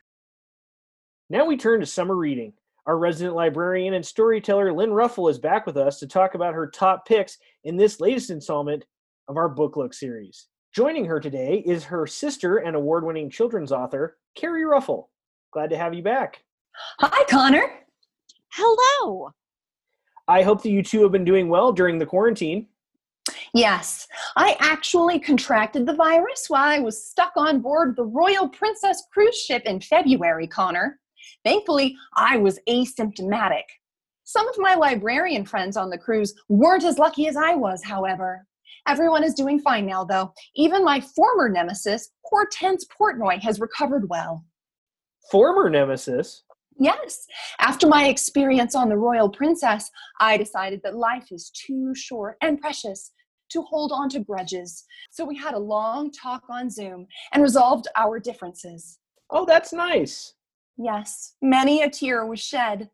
Now 1.31 1.47
we 1.47 1.57
turn 1.57 1.81
to 1.81 1.87
summer 1.87 2.15
reading. 2.15 2.53
Our 2.85 2.99
resident 2.99 3.35
librarian 3.35 3.95
and 3.95 4.05
storyteller 4.05 4.71
Lynn 4.71 4.93
Ruffle 4.93 5.29
is 5.31 5.39
back 5.39 5.65
with 5.65 5.79
us 5.79 5.99
to 6.01 6.07
talk 6.07 6.35
about 6.35 6.53
her 6.53 6.67
top 6.67 7.07
picks 7.07 7.39
in 7.65 7.79
this 7.79 7.99
latest 7.99 8.29
installment 8.29 8.85
of 9.29 9.39
our 9.39 9.49
Book 9.49 9.79
Look 9.79 9.95
series. 9.95 10.49
Joining 10.75 11.07
her 11.07 11.19
today 11.19 11.63
is 11.65 11.85
her 11.85 12.07
sister 12.07 12.59
and 12.59 12.77
award 12.77 13.03
winning 13.03 13.31
children's 13.31 13.73
author, 13.73 14.19
Carrie 14.35 14.67
Ruffle. 14.67 15.09
Glad 15.55 15.71
to 15.71 15.79
have 15.79 15.95
you 15.95 16.03
back. 16.03 16.45
Hi, 17.01 17.25
Connor. 17.31 17.65
Hello. 18.53 19.31
I 20.29 20.43
hope 20.43 20.63
that 20.65 20.71
you 20.71 20.83
two 20.83 21.03
have 21.03 21.13
been 21.13 21.25
doing 21.25 21.49
well 21.49 21.73
during 21.73 21.99
the 21.99 22.05
quarantine. 22.05 22.67
Yes, 23.57 24.07
I 24.37 24.55
actually 24.61 25.19
contracted 25.19 25.87
the 25.87 25.95
virus 25.95 26.45
while 26.49 26.69
I 26.69 26.79
was 26.79 27.07
stuck 27.07 27.33
on 27.37 27.63
board 27.63 27.97
the 27.97 28.05
Royal 28.05 28.51
Princess 28.51 29.03
cruise 29.11 29.41
ship 29.41 29.63
in 29.65 29.81
February, 29.81 30.47
Connor. 30.47 31.01
Thankfully, 31.43 31.97
I 32.19 32.37
was 32.37 32.61
asymptomatic. 32.69 33.63
Some 34.25 34.47
of 34.47 34.57
my 34.59 34.75
librarian 34.75 35.47
friends 35.47 35.79
on 35.79 35.89
the 35.89 35.97
cruise 35.97 36.35
weren't 36.51 36.85
as 36.85 36.99
lucky 36.99 37.29
as 37.29 37.37
I 37.39 37.55
was, 37.55 37.83
however. 37.83 38.47
Everyone 38.87 39.25
is 39.25 39.33
doing 39.33 39.59
fine 39.59 39.87
now, 39.87 40.05
though. 40.05 40.35
Even 40.55 40.85
my 40.85 41.01
former 41.01 41.49
nemesis, 41.49 42.11
Hortense 42.25 42.85
Portnoy, 43.01 43.41
has 43.41 43.59
recovered 43.59 44.11
well. 44.11 44.45
Former 45.31 45.71
nemesis? 45.71 46.43
Yes, 46.79 47.27
after 47.59 47.89
my 47.89 48.09
experience 48.09 48.75
on 48.75 48.91
the 48.91 48.99
Royal 48.99 49.31
Princess, 49.31 49.91
I 50.21 50.37
decided 50.37 50.83
that 50.85 50.95
life 50.95 51.33
is 51.33 51.51
too 51.51 51.95
short 51.95 52.37
and 52.43 52.61
precious 52.61 53.13
to 53.51 53.63
hold 53.63 53.93
on 53.93 54.09
to 54.11 54.21
grudges. 54.21 54.85
So 55.11 55.25
we 55.25 55.37
had 55.37 55.55
a 55.55 55.59
long 55.59 56.11
talk 56.11 56.45
on 56.49 56.71
Zoom 56.71 57.07
and 57.33 57.43
resolved 57.43 57.89
our 57.97 58.19
differences. 58.19 58.99
Oh, 59.31 59.45
that's 59.45 59.73
nice. 59.73 60.35
Yes, 60.77 61.35
many 61.41 61.83
a 61.83 61.91
tear 61.91 62.27
was 62.27 62.41
shed. 62.41 62.91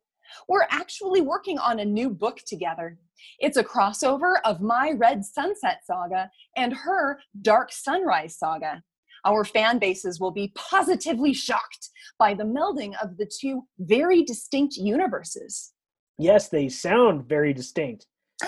We're 0.49 0.67
actually 0.71 1.21
working 1.21 1.59
on 1.59 1.81
a 1.81 1.85
new 1.85 2.09
book 2.09 2.41
together. 2.47 2.99
It's 3.39 3.57
a 3.57 3.65
crossover 3.65 4.37
of 4.45 4.61
my 4.61 4.93
Red 4.97 5.25
Sunset 5.25 5.81
saga 5.85 6.31
and 6.57 6.73
her 6.73 7.21
Dark 7.43 7.73
Sunrise 7.73 8.39
saga. 8.39 8.83
Our 9.25 9.45
fan 9.45 9.79
bases 9.79 10.19
will 10.19 10.31
be 10.33 10.53
positively 10.57 11.33
shocked 11.33 11.91
by 12.19 12.35
the 12.35 12.45
melding 12.45 12.95
of 13.03 13.17
the 13.17 13.31
two 13.41 13.63
very 13.79 14.25
distinct 14.25 14.77
universes. 14.77 15.73
Yes, 16.19 16.49
they 16.49 16.69
sound 16.69 17.29
very 17.29 17.53
distinct. 17.53 18.07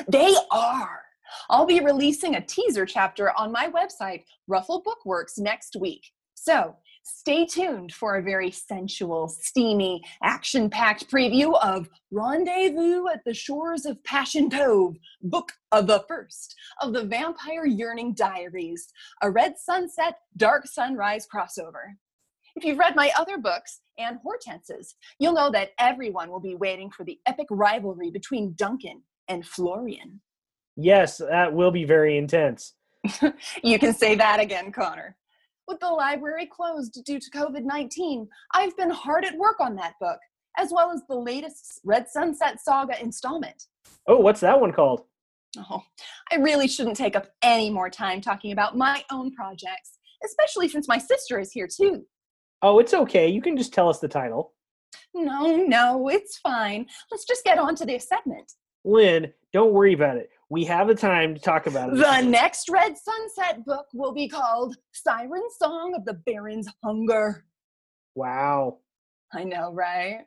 They 0.08 0.34
are. 0.50 1.03
I'll 1.50 1.66
be 1.66 1.80
releasing 1.80 2.34
a 2.34 2.44
teaser 2.44 2.86
chapter 2.86 3.32
on 3.38 3.52
my 3.52 3.70
website, 3.70 4.24
Ruffle 4.46 4.82
Bookworks, 4.82 5.38
next 5.38 5.76
week. 5.76 6.12
So 6.34 6.76
stay 7.04 7.46
tuned 7.46 7.92
for 7.92 8.16
a 8.16 8.22
very 8.22 8.50
sensual, 8.50 9.28
steamy, 9.28 10.02
action 10.22 10.68
packed 10.68 11.10
preview 11.10 11.58
of 11.62 11.88
Rendezvous 12.10 13.08
at 13.08 13.24
the 13.24 13.34
Shores 13.34 13.86
of 13.86 14.02
Passion 14.04 14.50
Cove, 14.50 14.96
Book 15.22 15.52
of 15.72 15.86
the 15.86 16.04
First 16.08 16.54
of 16.80 16.92
the 16.92 17.04
Vampire 17.04 17.66
Yearning 17.66 18.14
Diaries, 18.14 18.88
a 19.22 19.30
Red 19.30 19.58
Sunset, 19.58 20.18
Dark 20.36 20.66
Sunrise 20.66 21.26
crossover. 21.32 21.94
If 22.56 22.64
you've 22.64 22.78
read 22.78 22.94
my 22.94 23.10
other 23.18 23.38
books 23.38 23.80
and 23.98 24.18
Hortense's, 24.22 24.94
you'll 25.18 25.32
know 25.32 25.50
that 25.50 25.70
everyone 25.78 26.30
will 26.30 26.40
be 26.40 26.54
waiting 26.54 26.90
for 26.90 27.04
the 27.04 27.18
epic 27.26 27.46
rivalry 27.50 28.10
between 28.10 28.54
Duncan 28.54 29.02
and 29.28 29.46
Florian. 29.46 30.20
Yes, 30.76 31.18
that 31.18 31.52
will 31.52 31.70
be 31.70 31.84
very 31.84 32.16
intense. 32.16 32.74
you 33.62 33.78
can 33.78 33.94
say 33.94 34.14
that 34.14 34.40
again, 34.40 34.72
Connor. 34.72 35.16
With 35.68 35.80
the 35.80 35.88
library 35.88 36.46
closed 36.46 37.02
due 37.04 37.18
to 37.18 37.30
COVID 37.30 37.64
19, 37.64 38.28
I've 38.52 38.76
been 38.76 38.90
hard 38.90 39.24
at 39.24 39.36
work 39.38 39.60
on 39.60 39.76
that 39.76 39.94
book, 40.00 40.18
as 40.58 40.70
well 40.72 40.90
as 40.90 41.02
the 41.08 41.16
latest 41.16 41.80
Red 41.84 42.08
Sunset 42.08 42.60
Saga 42.60 43.00
installment. 43.00 43.66
Oh, 44.06 44.18
what's 44.18 44.40
that 44.40 44.60
one 44.60 44.72
called? 44.72 45.04
Oh, 45.56 45.82
I 46.32 46.36
really 46.36 46.68
shouldn't 46.68 46.96
take 46.96 47.16
up 47.16 47.28
any 47.42 47.70
more 47.70 47.88
time 47.88 48.20
talking 48.20 48.52
about 48.52 48.76
my 48.76 49.04
own 49.10 49.32
projects, 49.32 49.98
especially 50.24 50.68
since 50.68 50.88
my 50.88 50.98
sister 50.98 51.38
is 51.38 51.52
here 51.52 51.68
too. 51.68 52.04
Oh, 52.62 52.78
it's 52.78 52.94
okay. 52.94 53.28
You 53.28 53.40
can 53.40 53.56
just 53.56 53.72
tell 53.72 53.88
us 53.88 54.00
the 54.00 54.08
title. 54.08 54.52
No, 55.14 55.56
no, 55.56 56.08
it's 56.08 56.38
fine. 56.38 56.86
Let's 57.10 57.24
just 57.24 57.44
get 57.44 57.58
on 57.58 57.74
to 57.76 57.84
the 57.84 57.98
segment. 57.98 58.52
Lynn, 58.84 59.32
don't 59.52 59.72
worry 59.72 59.92
about 59.92 60.16
it. 60.16 60.30
We 60.54 60.64
have 60.66 60.86
the 60.86 60.94
time 60.94 61.34
to 61.34 61.40
talk 61.40 61.66
about 61.66 61.88
it. 61.92 61.96
The 61.96 62.20
next 62.20 62.68
Red 62.68 62.96
Sunset 62.96 63.64
book 63.64 63.86
will 63.92 64.12
be 64.12 64.28
called 64.28 64.76
Siren 64.92 65.42
Song 65.58 65.96
of 65.96 66.04
the 66.04 66.14
Baron's 66.24 66.68
Hunger. 66.84 67.44
Wow. 68.14 68.78
I 69.32 69.42
know, 69.42 69.72
right? 69.72 70.20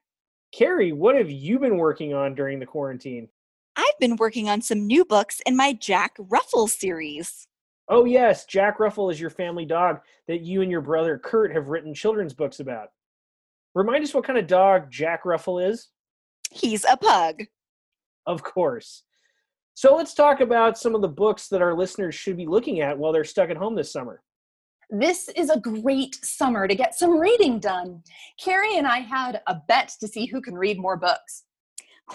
Carrie, 0.51 0.91
what 0.91 1.15
have 1.15 1.31
you 1.31 1.59
been 1.59 1.77
working 1.77 2.13
on 2.13 2.35
during 2.35 2.59
the 2.59 2.65
quarantine? 2.65 3.29
I've 3.77 3.97
been 4.01 4.17
working 4.17 4.49
on 4.49 4.61
some 4.61 4.85
new 4.85 5.05
books 5.05 5.39
in 5.45 5.55
my 5.55 5.71
Jack 5.71 6.17
Ruffle 6.19 6.67
series. 6.67 7.47
Oh, 7.87 8.03
yes, 8.03 8.43
Jack 8.43 8.81
Ruffle 8.81 9.09
is 9.09 9.21
your 9.21 9.29
family 9.29 9.63
dog 9.63 10.01
that 10.27 10.41
you 10.41 10.61
and 10.61 10.69
your 10.69 10.81
brother 10.81 11.17
Kurt 11.17 11.53
have 11.53 11.69
written 11.69 11.93
children's 11.93 12.33
books 12.33 12.59
about. 12.59 12.89
Remind 13.75 14.03
us 14.03 14.13
what 14.13 14.25
kind 14.25 14.37
of 14.37 14.45
dog 14.45 14.91
Jack 14.91 15.23
Ruffle 15.23 15.59
is? 15.59 15.87
He's 16.51 16.83
a 16.83 16.97
pug. 16.97 17.45
Of 18.25 18.43
course. 18.43 19.03
So 19.77 19.95
let's 19.95 20.15
talk 20.15 20.41
about 20.41 20.75
some 20.75 20.95
of 20.95 21.03
the 21.03 21.07
books 21.07 21.49
that 21.49 21.61
our 21.61 21.75
listeners 21.75 22.15
should 22.15 22.35
be 22.35 22.47
looking 22.47 22.81
at 22.81 22.97
while 22.97 23.11
they're 23.11 23.23
stuck 23.23 23.51
at 23.51 23.57
home 23.57 23.75
this 23.75 23.93
summer. 23.93 24.23
This 24.89 25.29
is 25.35 25.51
a 25.51 25.59
great 25.59 26.15
summer 26.25 26.67
to 26.67 26.73
get 26.73 26.95
some 26.95 27.19
reading 27.19 27.59
done. 27.59 28.01
Carrie 28.43 28.75
and 28.77 28.87
I 28.87 29.01
had 29.01 29.39
a 29.45 29.53
bet 29.67 29.93
to 29.99 30.07
see 30.07 30.25
who 30.25 30.41
can 30.41 30.55
read 30.55 30.79
more 30.79 30.97
books. 30.97 31.43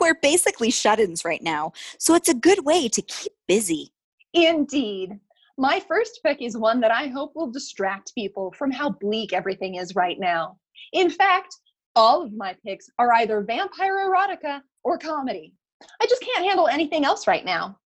We're 0.00 0.18
basically 0.20 0.72
shut 0.72 0.98
ins 0.98 1.24
right 1.24 1.40
now, 1.40 1.70
so 1.98 2.16
it's 2.16 2.28
a 2.28 2.34
good 2.34 2.64
way 2.64 2.88
to 2.88 3.00
keep 3.00 3.30
busy. 3.46 3.92
Indeed. 4.34 5.20
My 5.56 5.78
first 5.78 6.18
pick 6.24 6.42
is 6.42 6.56
one 6.56 6.80
that 6.80 6.90
I 6.90 7.06
hope 7.06 7.36
will 7.36 7.52
distract 7.52 8.12
people 8.16 8.52
from 8.58 8.72
how 8.72 8.90
bleak 8.90 9.32
everything 9.32 9.76
is 9.76 9.94
right 9.94 10.18
now. 10.18 10.58
In 10.92 11.10
fact, 11.10 11.54
all 11.94 12.22
of 12.22 12.32
my 12.32 12.56
picks 12.66 12.90
are 12.98 13.12
either 13.12 13.40
vampire 13.40 14.10
erotica 14.10 14.62
or 14.82 14.98
comedy. 14.98 15.54
I 16.00 16.06
just 16.06 16.22
can't 16.22 16.44
handle 16.44 16.68
anything 16.68 17.04
else 17.04 17.26
right 17.26 17.44
now. 17.44 17.78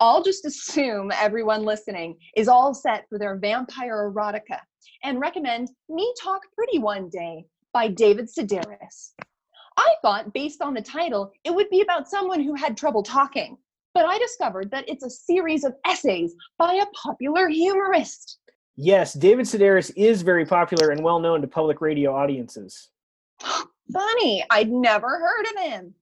I'll 0.00 0.22
just 0.22 0.46
assume 0.46 1.12
everyone 1.12 1.64
listening 1.64 2.16
is 2.34 2.48
all 2.48 2.72
set 2.72 3.06
for 3.08 3.18
their 3.18 3.36
vampire 3.36 4.10
erotica 4.10 4.58
and 5.04 5.20
recommend 5.20 5.68
Me 5.88 6.12
Talk 6.22 6.40
Pretty 6.54 6.78
One 6.78 7.10
Day 7.10 7.44
by 7.72 7.88
David 7.88 8.28
Sedaris. 8.28 9.12
I 9.76 9.94
thought, 10.02 10.32
based 10.32 10.62
on 10.62 10.74
the 10.74 10.82
title, 10.82 11.32
it 11.44 11.54
would 11.54 11.68
be 11.70 11.82
about 11.82 12.08
someone 12.08 12.42
who 12.42 12.54
had 12.54 12.76
trouble 12.76 13.02
talking, 13.02 13.56
but 13.94 14.04
I 14.04 14.18
discovered 14.18 14.70
that 14.70 14.88
it's 14.88 15.04
a 15.04 15.10
series 15.10 15.64
of 15.64 15.74
essays 15.86 16.34
by 16.58 16.74
a 16.74 16.86
popular 16.94 17.48
humorist. 17.48 18.38
Yes, 18.76 19.12
David 19.12 19.46
Sedaris 19.46 19.92
is 19.96 20.22
very 20.22 20.46
popular 20.46 20.90
and 20.90 21.04
well 21.04 21.20
known 21.20 21.42
to 21.42 21.46
public 21.46 21.80
radio 21.80 22.14
audiences. 22.14 22.88
Funny, 23.92 24.44
I'd 24.50 24.70
never 24.70 25.08
heard 25.08 25.46
of 25.46 25.70
him. 25.70 25.94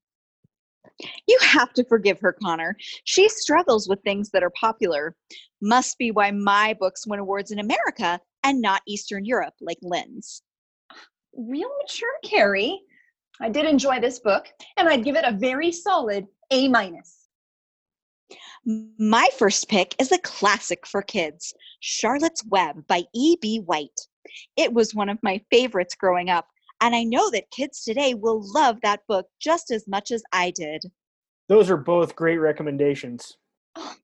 You 1.27 1.39
have 1.43 1.73
to 1.75 1.85
forgive 1.85 2.21
her, 2.21 2.33
Connor. 2.33 2.77
She 3.05 3.29
struggles 3.29 3.89
with 3.89 4.03
things 4.03 4.31
that 4.31 4.43
are 4.43 4.51
popular. 4.51 5.15
Must 5.61 5.97
be 5.99 6.11
why 6.11 6.31
my 6.31 6.75
books 6.79 7.07
win 7.07 7.21
awards 7.21 7.51
in 7.51 7.59
America 7.59 8.21
and 8.45 8.61
not 8.61 8.83
Eastern 8.87 9.25
Europe 9.25 9.55
like 9.61 9.79
Lynn's. 9.83 10.43
Real 11.37 11.71
mature, 11.81 12.09
Carrie. 12.25 12.81
I 13.41 13.49
did 13.49 13.67
enjoy 13.67 14.01
this 14.01 14.19
book, 14.19 14.47
and 14.77 14.89
I'd 14.89 15.05
give 15.05 15.17
it 15.17 15.25
a 15.25 15.33
very 15.33 15.71
solid 15.71 16.27
A 16.51 16.69
minus. 16.69 17.29
My 18.65 19.29
first 19.39 19.69
pick 19.69 19.95
is 20.01 20.13
a 20.13 20.19
classic 20.19 20.87
for 20.87 21.01
kids 21.01 21.55
Charlotte's 21.81 22.45
Web 22.47 22.87
by 22.87 23.05
E.B. 23.15 23.61
White. 23.61 24.01
It 24.57 24.73
was 24.73 24.95
one 24.95 25.09
of 25.09 25.23
my 25.23 25.41
favorites 25.51 25.95
growing 25.95 26.29
up, 26.29 26.47
and 26.81 26.95
I 26.95 27.05
know 27.05 27.31
that 27.31 27.51
kids 27.51 27.85
today 27.85 28.15
will 28.15 28.43
love 28.55 28.81
that 28.83 29.01
book 29.09 29.27
just 29.41 29.71
as 29.71 29.87
much 29.89 30.11
as 30.11 30.23
I 30.33 30.51
did. 30.51 30.85
Those 31.49 31.71
are 31.71 31.77
both 31.77 32.15
great 32.15 32.39
recommendations. 32.39 33.37
Oh, 33.77 33.95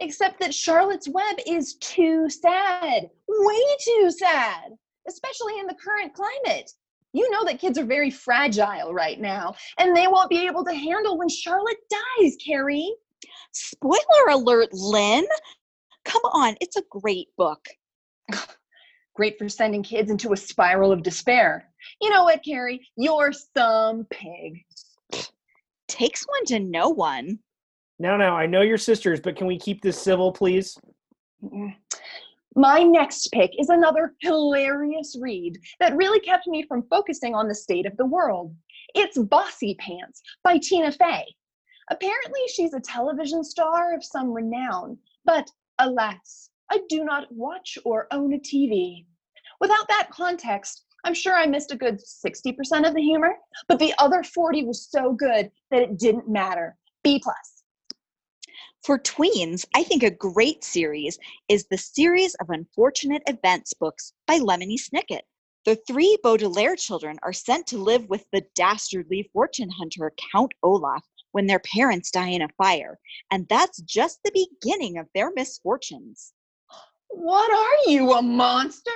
except 0.00 0.40
that 0.40 0.54
Charlotte's 0.54 1.08
Web 1.08 1.36
is 1.46 1.74
too 1.76 2.28
sad. 2.28 3.10
Way 3.28 3.76
too 3.84 4.10
sad. 4.10 4.72
Especially 5.08 5.58
in 5.58 5.66
the 5.66 5.74
current 5.74 6.14
climate. 6.14 6.70
You 7.12 7.28
know 7.30 7.44
that 7.44 7.60
kids 7.60 7.78
are 7.78 7.84
very 7.84 8.10
fragile 8.10 8.94
right 8.94 9.20
now, 9.20 9.54
and 9.78 9.94
they 9.94 10.06
won't 10.06 10.30
be 10.30 10.46
able 10.46 10.64
to 10.64 10.72
handle 10.72 11.18
when 11.18 11.28
Charlotte 11.28 11.76
dies, 11.90 12.36
Carrie. 12.44 12.94
Spoiler 13.52 14.30
alert, 14.30 14.70
Lynn! 14.72 15.26
Come 16.04 16.22
on, 16.32 16.56
it's 16.60 16.76
a 16.76 16.82
great 16.90 17.28
book. 17.36 17.60
Great 19.14 19.38
for 19.38 19.48
sending 19.48 19.82
kids 19.82 20.10
into 20.10 20.32
a 20.32 20.36
spiral 20.36 20.92
of 20.92 21.02
despair. 21.02 21.68
You 22.00 22.10
know 22.10 22.24
what, 22.24 22.44
Carrie? 22.44 22.86
You're 22.96 23.32
some 23.32 24.06
pig. 24.10 24.64
Takes 25.88 26.24
one 26.24 26.44
to 26.46 26.58
know 26.58 26.88
one. 26.88 27.38
Now, 27.98 28.16
now, 28.16 28.36
I 28.36 28.46
know 28.46 28.62
your 28.62 28.78
sisters, 28.78 29.20
but 29.20 29.36
can 29.36 29.46
we 29.46 29.58
keep 29.58 29.82
this 29.82 30.00
civil, 30.00 30.32
please? 30.32 30.78
My 32.54 32.82
next 32.82 33.28
pick 33.32 33.52
is 33.58 33.68
another 33.68 34.14
hilarious 34.20 35.16
read 35.20 35.58
that 35.78 35.96
really 35.96 36.20
kept 36.20 36.46
me 36.46 36.64
from 36.64 36.86
focusing 36.88 37.34
on 37.34 37.48
the 37.48 37.54
state 37.54 37.86
of 37.86 37.96
the 37.96 38.06
world. 38.06 38.54
It's 38.94 39.18
Bossypants 39.18 40.20
by 40.42 40.58
Tina 40.58 40.92
Fey. 40.92 41.24
Apparently, 41.90 42.40
she's 42.48 42.74
a 42.74 42.80
television 42.80 43.44
star 43.44 43.94
of 43.94 44.04
some 44.04 44.32
renown, 44.32 44.98
but 45.24 45.50
alas, 45.78 46.50
I 46.72 46.80
do 46.88 47.04
not 47.04 47.30
watch 47.30 47.76
or 47.84 48.06
own 48.12 48.32
a 48.32 48.38
TV. 48.38 49.04
Without 49.60 49.86
that 49.88 50.08
context, 50.10 50.86
I'm 51.04 51.12
sure 51.12 51.34
I 51.34 51.44
missed 51.44 51.70
a 51.70 51.76
good 51.76 51.98
60% 51.98 52.88
of 52.88 52.94
the 52.94 53.02
humor, 53.02 53.36
but 53.68 53.78
the 53.78 53.92
other 53.98 54.22
40 54.22 54.64
was 54.64 54.88
so 54.90 55.12
good 55.12 55.50
that 55.70 55.82
it 55.82 55.98
didn't 55.98 56.30
matter. 56.30 56.78
B 57.04 57.20
plus. 57.22 57.62
For 58.84 58.98
tweens, 58.98 59.66
I 59.74 59.82
think 59.82 60.02
a 60.02 60.10
great 60.10 60.64
series 60.64 61.18
is 61.46 61.66
the 61.66 61.76
series 61.76 62.34
of 62.36 62.48
unfortunate 62.48 63.22
events 63.26 63.74
books 63.74 64.14
by 64.26 64.38
Lemony 64.38 64.78
Snicket. 64.78 65.24
The 65.66 65.76
three 65.86 66.16
Baudelaire 66.22 66.76
children 66.76 67.18
are 67.22 67.34
sent 67.34 67.66
to 67.66 67.76
live 67.76 68.08
with 68.08 68.24
the 68.32 68.46
dastardly 68.54 69.28
fortune 69.34 69.68
hunter 69.68 70.10
Count 70.32 70.52
Olaf 70.62 71.04
when 71.32 71.46
their 71.48 71.60
parents 71.60 72.10
die 72.10 72.30
in 72.30 72.40
a 72.40 72.48
fire, 72.56 72.98
and 73.30 73.46
that's 73.50 73.82
just 73.82 74.20
the 74.24 74.48
beginning 74.62 74.96
of 74.96 75.08
their 75.14 75.30
misfortunes. 75.36 76.32
What 77.12 77.50
are 77.52 77.90
you, 77.90 78.12
a 78.12 78.22
monster? 78.22 78.90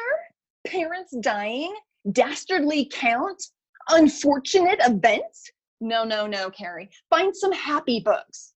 Parents 0.66 1.14
dying? 1.20 1.74
Dastardly 2.12 2.90
count? 2.92 3.42
Unfortunate 3.90 4.78
events? 4.80 5.50
No, 5.80 6.02
no, 6.02 6.26
no, 6.26 6.50
Carrie. 6.50 6.90
Find 7.10 7.36
some 7.36 7.52
happy 7.52 8.00
books. 8.00 8.54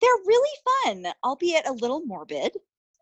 They're 0.00 0.10
really 0.26 0.58
fun, 0.84 1.12
albeit 1.22 1.68
a 1.68 1.72
little 1.72 2.02
morbid. 2.06 2.56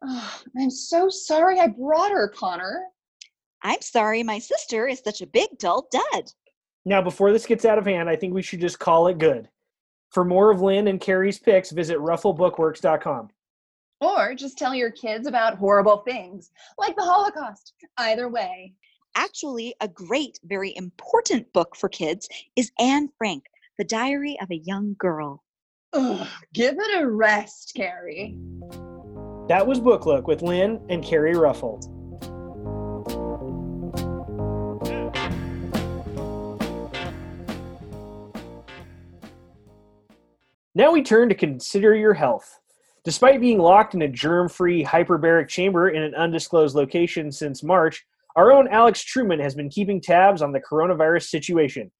Oh, 0.05 0.41
I'm 0.59 0.71
so 0.71 1.09
sorry 1.09 1.61
I 1.61 1.69
brought 1.69 2.11
her, 2.11 2.29
Connor. 2.29 2.87
I'm 3.63 3.81
sorry 3.81 4.23
my 4.23 4.39
sister 4.39 4.89
is 4.89 5.01
such 5.05 5.23
a 5.23 5.27
big 5.27 5.59
dull 5.59 5.89
dud. 5.91 6.33
Now, 6.85 7.03
before 7.03 7.33
this 7.33 7.47
gets 7.47 7.65
out 7.65 7.79
of 7.79 7.87
hand, 7.87 8.09
I 8.09 8.17
think 8.17 8.35
we 8.35 8.43
should 8.43 8.61
just 8.61 8.79
call 8.79 9.07
it 9.07 9.19
good. 9.19 9.49
For 10.11 10.25
more 10.25 10.51
of 10.51 10.61
Lynn 10.61 10.89
and 10.89 11.01
Carrie's 11.01 11.39
picks, 11.39 11.71
visit 11.71 11.99
rufflebookworks.com. 11.99 13.31
Or 14.01 14.35
just 14.35 14.57
tell 14.57 14.75
your 14.75 14.91
kids 14.91 15.27
about 15.27 15.59
horrible 15.59 15.99
things, 15.99 16.51
like 16.79 16.97
the 16.97 17.03
Holocaust. 17.03 17.75
Either 17.99 18.29
way. 18.29 18.73
Actually, 19.15 19.75
a 19.81 19.89
great, 19.89 20.39
very 20.45 20.75
important 20.77 21.53
book 21.53 21.77
for 21.77 21.89
kids 21.89 22.29
is 22.57 22.73
Anne 22.79 23.11
Frank, 23.19 23.45
The 23.77 23.85
Diary 23.85 24.39
of 24.41 24.51
a 24.51 24.57
Young 24.57 24.95
Girl. 24.99 25.43
Ugh, 25.93 26.27
give 26.55 26.77
it 26.79 27.03
a 27.03 27.07
rest, 27.07 27.73
Carrie. 27.75 28.39
That 29.49 29.67
was 29.67 29.81
Book 29.81 30.07
Look 30.07 30.29
with 30.29 30.43
Lynn 30.43 30.81
and 30.89 31.05
Carrie 31.05 31.35
Ruffle. 31.35 31.81
Now 40.73 40.93
we 40.93 41.03
turn 41.03 41.29
to 41.29 41.35
consider 41.35 41.97
your 41.97 42.15
health. 42.15 42.60
Despite 43.05 43.41
being 43.41 43.59
locked 43.59 43.95
in 43.95 44.03
a 44.03 44.09
germ 44.09 44.49
free 44.49 44.85
hyperbaric 44.85 45.49
chamber 45.49 45.89
in 45.89 46.03
an 46.03 46.15
undisclosed 46.15 46.75
location 46.75 47.33
since 47.33 47.63
March, 47.63 48.05
our 48.37 48.53
own 48.53 48.69
Alex 48.69 49.03
Truman 49.03 49.41
has 49.41 49.55
been 49.55 49.71
keeping 49.71 50.01
tabs 50.01 50.43
on 50.43 50.53
the 50.53 50.61
coronavirus 50.61 51.29
situation. 51.29 51.91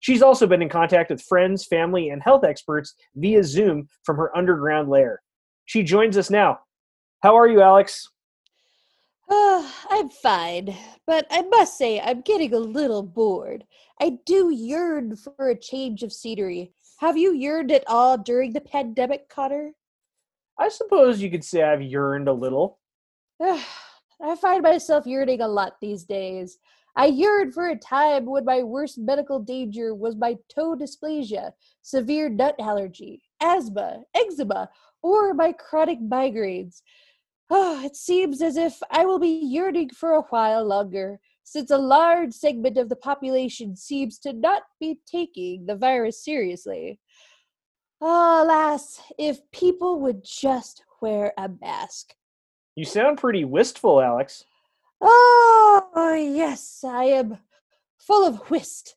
She's 0.00 0.22
also 0.22 0.46
been 0.46 0.62
in 0.62 0.68
contact 0.68 1.10
with 1.10 1.22
friends, 1.22 1.66
family, 1.66 2.10
and 2.10 2.22
health 2.22 2.44
experts 2.44 2.94
via 3.16 3.42
Zoom 3.42 3.88
from 4.04 4.16
her 4.16 4.36
underground 4.36 4.88
lair. 4.88 5.22
She 5.64 5.82
joins 5.82 6.16
us 6.16 6.30
now. 6.30 6.60
How 7.22 7.36
are 7.36 7.48
you, 7.48 7.60
Alex? 7.60 8.10
Uh, 9.28 9.68
I'm 9.90 10.10
fine, 10.10 10.76
but 11.06 11.26
I 11.30 11.42
must 11.42 11.78
say 11.78 12.00
I'm 12.00 12.20
getting 12.20 12.52
a 12.52 12.58
little 12.58 13.02
bored. 13.02 13.64
I 14.00 14.18
do 14.26 14.50
yearn 14.50 15.16
for 15.16 15.48
a 15.48 15.58
change 15.58 16.02
of 16.02 16.12
scenery. 16.12 16.72
Have 16.98 17.16
you 17.16 17.32
yearned 17.32 17.72
at 17.72 17.84
all 17.86 18.18
during 18.18 18.52
the 18.52 18.60
pandemic, 18.60 19.28
Connor? 19.28 19.72
I 20.58 20.68
suppose 20.68 21.20
you 21.20 21.30
could 21.30 21.44
say 21.44 21.62
I've 21.62 21.82
yearned 21.82 22.28
a 22.28 22.32
little. 22.32 22.78
I 23.40 24.36
find 24.40 24.62
myself 24.62 25.06
yearning 25.06 25.40
a 25.40 25.48
lot 25.48 25.74
these 25.80 26.04
days. 26.04 26.58
I 26.96 27.06
yearned 27.06 27.54
for 27.54 27.68
a 27.68 27.76
time 27.76 28.24
when 28.26 28.44
my 28.44 28.62
worst 28.62 28.98
medical 28.98 29.40
danger 29.40 29.94
was 29.94 30.14
my 30.14 30.36
toe 30.54 30.76
dysplasia, 30.76 31.50
severe 31.82 32.28
nut 32.28 32.54
allergy, 32.60 33.22
asthma, 33.42 34.02
eczema, 34.14 34.70
or 35.02 35.34
my 35.34 35.52
chronic 35.52 35.98
migraines. 36.00 36.82
Oh, 37.50 37.82
it 37.84 37.96
seems 37.96 38.40
as 38.40 38.56
if 38.56 38.80
I 38.90 39.04
will 39.04 39.18
be 39.18 39.28
yearning 39.28 39.90
for 39.90 40.12
a 40.12 40.22
while 40.22 40.64
longer, 40.64 41.18
since 41.42 41.70
a 41.70 41.78
large 41.78 42.32
segment 42.32 42.78
of 42.78 42.88
the 42.88 42.96
population 42.96 43.76
seems 43.76 44.18
to 44.20 44.32
not 44.32 44.62
be 44.80 45.00
taking 45.04 45.66
the 45.66 45.76
virus 45.76 46.24
seriously. 46.24 47.00
Alas, 48.06 49.00
if 49.18 49.50
people 49.50 50.00
would 50.00 50.24
just 50.24 50.84
wear 51.00 51.32
a 51.38 51.48
mask. 51.60 52.14
You 52.74 52.84
sound 52.84 53.18
pretty 53.18 53.44
wistful, 53.44 54.02
Alex. 54.02 54.44
Oh, 55.00 56.14
yes, 56.14 56.84
I 56.86 57.04
am 57.04 57.38
full 57.98 58.26
of 58.26 58.50
whist 58.50 58.96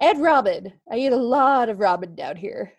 and 0.00 0.18
ramen. 0.18 0.72
I 0.90 0.96
eat 0.96 1.12
a 1.12 1.16
lot 1.16 1.68
of 1.68 1.78
ramen 1.78 2.16
down 2.16 2.36
here. 2.36 2.72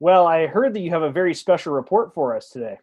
Well, 0.00 0.26
I 0.26 0.46
heard 0.46 0.74
that 0.74 0.80
you 0.80 0.90
have 0.90 1.02
a 1.02 1.10
very 1.10 1.34
special 1.34 1.72
report 1.72 2.14
for 2.14 2.34
us 2.36 2.48
today. 2.48 2.78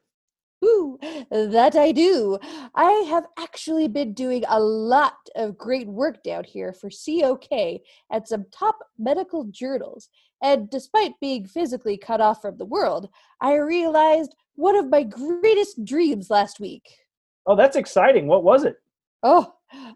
That 1.32 1.76
I 1.76 1.91
do. 1.91 2.38
I 2.76 2.91
have 3.10 3.26
actually 3.38 3.88
been 3.88 4.13
doing 4.13 4.43
a 4.47 4.60
lot 4.60 5.17
of 5.36 5.58
great 5.58 5.88
work 5.88 6.23
down 6.23 6.43
here 6.43 6.73
for 6.73 6.89
COK 6.89 7.82
at 8.12 8.28
some 8.28 8.45
top 8.52 8.78
medical 8.97 9.45
journals. 9.45 10.10
And 10.41 10.69
despite 10.69 11.19
being 11.21 11.45
physically 11.45 11.97
cut 11.97 12.21
off 12.21 12.41
from 12.41 12.58
the 12.58 12.65
world, 12.65 13.10
I 13.41 13.56
realized 13.56 14.36
one 14.56 14.76
of 14.76 14.89
my 14.89 15.04
greatest 15.04 15.84
dreams 15.86 16.30
last 16.30 16.60
week. 16.60 16.88
Oh, 17.45 17.56
that's 17.56 17.76
exciting. 17.76 18.28
What 18.28 18.43
was 18.43 18.63
it? 18.63 18.76
Oh, 19.23 19.54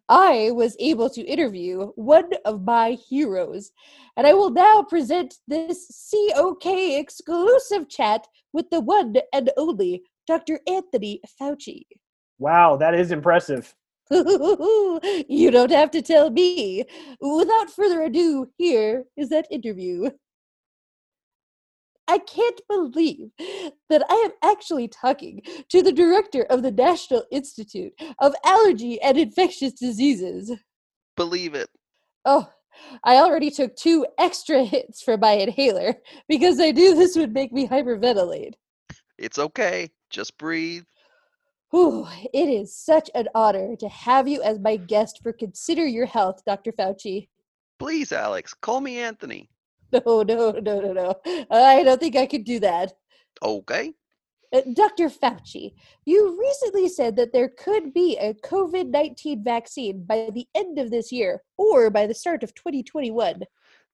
I 0.08 0.52
was 0.52 0.76
able 0.80 1.10
to 1.12 1.22
interview 1.22 1.92
one 1.96 2.32
of 2.46 2.64
my 2.64 2.92
heroes, 3.10 3.72
and 4.16 4.26
I 4.26 4.34
will 4.34 4.50
now 4.50 4.84
present 4.84 5.36
this 5.48 6.10
COK 6.12 6.66
exclusive 6.66 7.90
chat 7.90 8.26
with 8.54 8.70
the 8.70 8.80
one 8.80 9.16
and 9.34 9.52
only 9.58 10.04
Dr. 10.28 10.60
Anthony 10.68 11.22
Fauci. 11.40 11.84
Wow, 12.38 12.76
that 12.78 12.94
is 12.94 13.12
impressive. 13.12 13.74
you 14.12 15.50
don't 15.52 15.72
have 15.72 15.92
to 15.92 16.02
tell 16.02 16.30
me. 16.30 16.86
Without 17.20 17.72
further 17.72 18.04
ado, 18.04 18.48
here 18.58 19.06
is 19.18 19.30
that 19.30 19.48
interview. 19.50 20.10
I 22.08 22.20
can't 22.20 22.62
believe 22.70 23.32
that 23.90 24.04
I 24.10 24.14
am 24.26 24.32
actually 24.42 24.88
talking 24.88 25.42
to 25.70 25.82
the 25.82 25.92
director 25.92 26.44
of 26.44 26.62
the 26.62 26.72
National 26.72 27.24
Institute 27.32 27.92
of 28.20 28.34
Allergy 28.46 29.02
and 29.02 29.18
Infectious 29.18 29.74
Diseases. 29.74 30.54
Believe 31.18 31.54
it. 31.54 31.70
Oh, 32.24 32.48
I 33.04 33.16
already 33.16 33.50
took 33.50 33.76
two 33.76 34.06
extra 34.18 34.64
hits 34.64 35.02
for 35.02 35.18
my 35.18 35.32
inhaler 35.32 35.96
because 36.30 36.60
I 36.60 36.72
knew 36.72 36.96
this 36.96 37.18
would 37.18 37.34
make 37.34 37.52
me 37.52 37.68
hyperventilate. 37.68 38.54
It's 39.18 39.40
okay. 39.40 39.90
Just 40.10 40.38
breathe. 40.38 40.84
Whew, 41.70 42.08
it 42.34 42.48
is 42.48 42.76
such 42.76 43.10
an 43.14 43.28
honor 43.36 43.76
to 43.76 43.90
have 43.90 44.28
you 44.28 44.42
as 44.42 44.60
my 44.60 44.78
guest 44.78 45.20
for 45.22 45.34
Consider 45.34 45.86
Your 45.86 46.06
Health, 46.06 46.42
Dr. 46.46 46.72
Fauci. 46.72 47.28
Please, 47.78 48.12
Alex, 48.12 48.54
call 48.54 48.82
me 48.82 49.00
Anthony. 49.00 49.50
No, 49.94 50.22
no, 50.22 50.52
no, 50.52 50.82
no, 50.82 50.92
no. 50.92 51.16
I 51.50 51.82
don't 51.82 51.98
think 51.98 52.18
I 52.18 52.26
could 52.26 52.44
do 52.44 52.60
that. 52.60 52.92
Okay. 53.42 53.94
Uh, 54.52 54.62
Dr. 54.74 55.10
Fauci, 55.10 55.76
you 56.06 56.38
recently 56.38 56.90
said 56.90 57.16
that 57.16 57.32
there 57.32 57.48
could 57.50 57.94
be 57.94 58.18
a 58.18 58.34
COVID 58.34 58.90
19 58.90 59.46
vaccine 59.46 60.04
by 60.04 60.30
the 60.34 60.46
end 60.56 60.78
of 60.78 60.92
this 60.92 61.10
year 61.10 61.42
or 61.58 61.90
by 61.90 62.06
the 62.06 62.14
start 62.14 62.44
of 62.44 62.54
2021. 62.54 63.44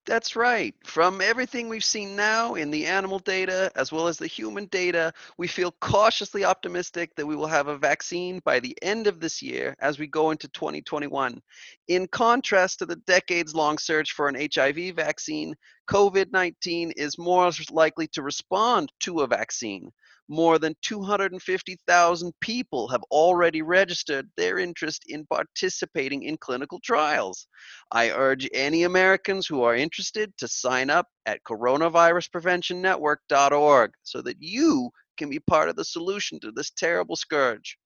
That's 0.06 0.36
right. 0.36 0.76
From 0.84 1.22
everything 1.22 1.70
we've 1.70 1.84
seen 1.84 2.18
now 2.18 2.56
in 2.56 2.72
the 2.72 2.86
animal 2.88 3.20
data 3.20 3.72
as 3.76 3.90
well 3.90 4.10
as 4.10 4.18
the 4.18 4.28
human 4.28 4.66
data, 4.66 5.14
we 5.38 5.48
feel 5.48 5.72
cautiously 5.80 6.44
optimistic 6.44 7.16
that 7.16 7.26
we 7.26 7.38
will 7.38 7.48
have 7.48 7.70
a 7.70 7.78
vaccine 7.78 8.42
by 8.44 8.60
the 8.60 8.78
end 8.82 9.08
of 9.08 9.22
this 9.22 9.42
year 9.42 9.78
as 9.80 9.98
we 9.98 10.08
go 10.08 10.32
into 10.32 10.50
2021. 10.50 11.42
In 11.88 12.08
contrast 12.08 12.80
to 12.80 12.86
the 12.86 12.98
decades 12.98 13.56
long 13.56 13.78
search 13.78 14.12
for 14.12 14.28
an 14.28 14.36
HIV 14.54 14.94
vaccine, 14.94 15.56
COVID 15.90 16.34
19 16.34 16.92
is 16.92 17.18
more 17.18 17.50
likely 17.72 18.08
to 18.08 18.22
respond 18.24 18.92
to 19.02 19.22
a 19.22 19.28
vaccine 19.28 19.90
more 20.28 20.60
than 20.60 20.76
250,000 20.82 22.34
people 22.40 22.88
have 22.88 23.04
already 23.12 23.62
registered 23.62 24.28
their 24.38 24.58
interest 24.60 25.04
in 25.08 25.26
participating 25.28 26.24
in 26.24 26.38
clinical 26.38 26.80
trials. 26.84 27.48
I 27.92 28.12
urge 28.12 28.50
any 28.54 28.84
Americans 28.84 29.48
who 29.48 29.64
are 29.64 29.76
interested 29.76 30.32
to 30.38 30.48
sign 30.48 30.90
up 30.90 31.08
at 31.26 31.44
coronaviruspreventionnetwork.org 31.44 33.92
so 34.04 34.22
that 34.22 34.38
you 34.40 34.90
can 35.18 35.30
be 35.30 35.40
part 35.40 35.70
of 35.70 35.76
the 35.76 35.86
solution 35.86 36.40
to 36.40 36.52
this 36.52 36.72
terrible 36.72 37.16
scourge. 37.16 37.78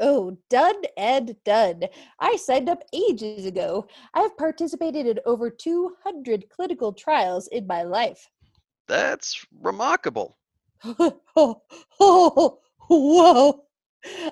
Oh, 0.00 0.36
done 0.50 0.82
and 0.96 1.36
done. 1.44 1.82
I 2.18 2.36
signed 2.36 2.68
up 2.68 2.82
ages 2.92 3.46
ago. 3.46 3.86
I've 4.12 4.36
participated 4.36 5.06
in 5.06 5.20
over 5.24 5.50
200 5.50 6.48
clinical 6.48 6.92
trials 6.92 7.46
in 7.48 7.66
my 7.66 7.82
life. 7.82 8.28
That's 8.88 9.44
remarkable. 9.60 10.36
Oh, 11.36 11.62
oh, 12.00 12.58
whoa. 12.88 13.64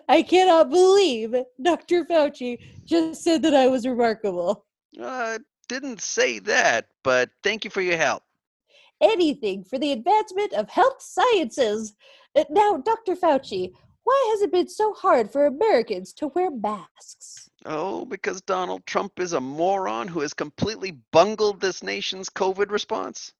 I 0.08 0.22
cannot 0.22 0.70
believe 0.70 1.34
Dr. 1.62 2.04
Fauci 2.04 2.58
just 2.84 3.22
said 3.24 3.42
that 3.42 3.54
I 3.54 3.68
was 3.68 3.86
remarkable. 3.86 4.66
Uh, 5.00 5.38
didn't 5.68 6.00
say 6.00 6.38
that, 6.40 6.88
but 7.02 7.30
thank 7.42 7.64
you 7.64 7.70
for 7.70 7.80
your 7.80 7.96
help. 7.96 8.22
Anything 9.00 9.64
for 9.64 9.78
the 9.78 9.92
advancement 9.92 10.52
of 10.52 10.68
health 10.68 11.00
sciences. 11.00 11.94
Now, 12.50 12.76
Dr. 12.76 13.16
Fauci, 13.16 13.72
why 14.04 14.28
has 14.32 14.42
it 14.42 14.52
been 14.52 14.68
so 14.68 14.92
hard 14.92 15.30
for 15.30 15.46
Americans 15.46 16.12
to 16.14 16.28
wear 16.28 16.50
masks? 16.50 17.48
Oh, 17.64 18.04
because 18.04 18.42
Donald 18.42 18.84
Trump 18.86 19.20
is 19.20 19.32
a 19.32 19.40
moron 19.40 20.08
who 20.08 20.20
has 20.20 20.34
completely 20.34 20.98
bungled 21.12 21.60
this 21.60 21.82
nation's 21.82 22.28
COVID 22.28 22.70
response? 22.70 23.32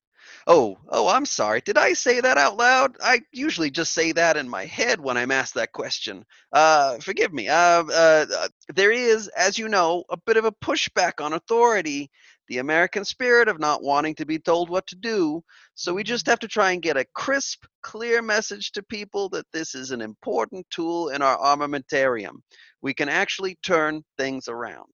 Oh, 0.47 0.77
oh, 0.89 1.09
I'm 1.09 1.27
sorry. 1.27 1.61
Did 1.61 1.79
I 1.79 1.93
say 1.93 2.21
that 2.21 2.39
out 2.39 2.57
loud? 2.57 2.97
I 3.03 3.21
usually 3.33 3.71
just 3.71 3.93
say 3.93 4.13
that 4.13 4.37
in 4.37 4.49
my 4.49 4.67
head 4.67 5.01
when 5.01 5.17
I'm 5.17 5.31
asked 5.31 5.55
that 5.55 5.73
question. 5.73 6.25
Uh, 6.53 6.99
forgive 6.99 7.33
me. 7.33 7.49
Uh, 7.49 7.85
uh, 7.85 8.27
uh, 8.37 8.49
there 8.75 8.93
is, 8.93 9.29
as 9.29 9.59
you 9.59 9.69
know, 9.69 10.05
a 10.11 10.17
bit 10.17 10.37
of 10.37 10.45
a 10.45 10.53
pushback 10.53 11.25
on 11.25 11.33
authority, 11.33 12.11
the 12.49 12.59
American 12.59 13.05
spirit 13.05 13.49
of 13.49 13.61
not 13.61 13.83
wanting 13.83 14.15
to 14.17 14.27
be 14.27 14.39
told 14.39 14.69
what 14.69 14.87
to 14.89 14.97
do. 14.97 15.43
So 15.75 15.95
we 15.95 16.03
just 16.03 16.27
have 16.27 16.41
to 16.41 16.49
try 16.49 16.73
and 16.73 16.83
get 16.83 16.97
a 16.97 17.07
crisp, 17.15 17.65
clear 17.83 18.21
message 18.21 18.73
to 18.73 18.83
people 18.83 19.29
that 19.31 19.47
this 19.53 19.75
is 19.75 19.91
an 19.91 20.01
important 20.01 20.67
tool 20.71 21.11
in 21.11 21.23
our 21.23 21.39
armamentarium. 21.39 22.43
We 22.83 22.95
can 22.95 23.09
actually 23.09 23.59
turn 23.63 24.03
things 24.19 24.49
around. 24.49 24.89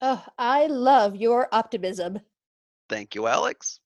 Oh, 0.00 0.24
I 0.38 0.66
love 0.66 1.16
your 1.16 1.48
optimism. 1.52 2.20
Thank 2.88 3.14
you, 3.14 3.26
Alex. 3.26 3.80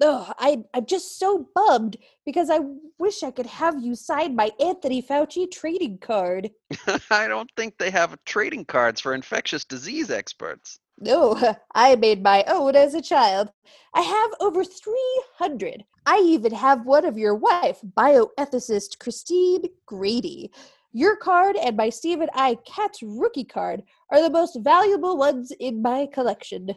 Oh, 0.00 0.32
I, 0.38 0.58
I'm 0.74 0.86
just 0.86 1.18
so 1.18 1.48
bummed 1.54 1.96
because 2.26 2.50
I 2.50 2.60
wish 2.98 3.22
I 3.22 3.30
could 3.30 3.46
have 3.46 3.82
you 3.82 3.94
sign 3.94 4.34
my 4.34 4.50
Anthony 4.60 5.00
Fauci 5.02 5.50
trading 5.50 5.98
card. 5.98 6.50
I 7.10 7.28
don't 7.28 7.50
think 7.56 7.78
they 7.78 7.90
have 7.90 8.16
trading 8.24 8.64
cards 8.64 9.00
for 9.00 9.14
infectious 9.14 9.64
disease 9.64 10.10
experts. 10.10 10.80
No, 10.98 11.56
I 11.74 11.96
made 11.96 12.22
my 12.22 12.44
own 12.48 12.76
as 12.76 12.94
a 12.94 13.02
child. 13.02 13.50
I 13.94 14.00
have 14.00 14.30
over 14.40 14.64
300. 14.64 15.84
I 16.06 16.18
even 16.18 16.52
have 16.52 16.84
one 16.84 17.04
of 17.04 17.16
your 17.16 17.34
wife, 17.34 17.80
bioethicist 17.96 18.98
Christine 18.98 19.64
Grady. 19.86 20.50
Your 20.92 21.16
card 21.16 21.56
and 21.56 21.76
my 21.76 21.88
Stephen 21.88 22.28
I. 22.34 22.56
Katz 22.66 23.02
rookie 23.02 23.44
card 23.44 23.82
are 24.10 24.22
the 24.22 24.30
most 24.30 24.58
valuable 24.60 25.16
ones 25.16 25.52
in 25.58 25.82
my 25.82 26.06
collection. 26.12 26.70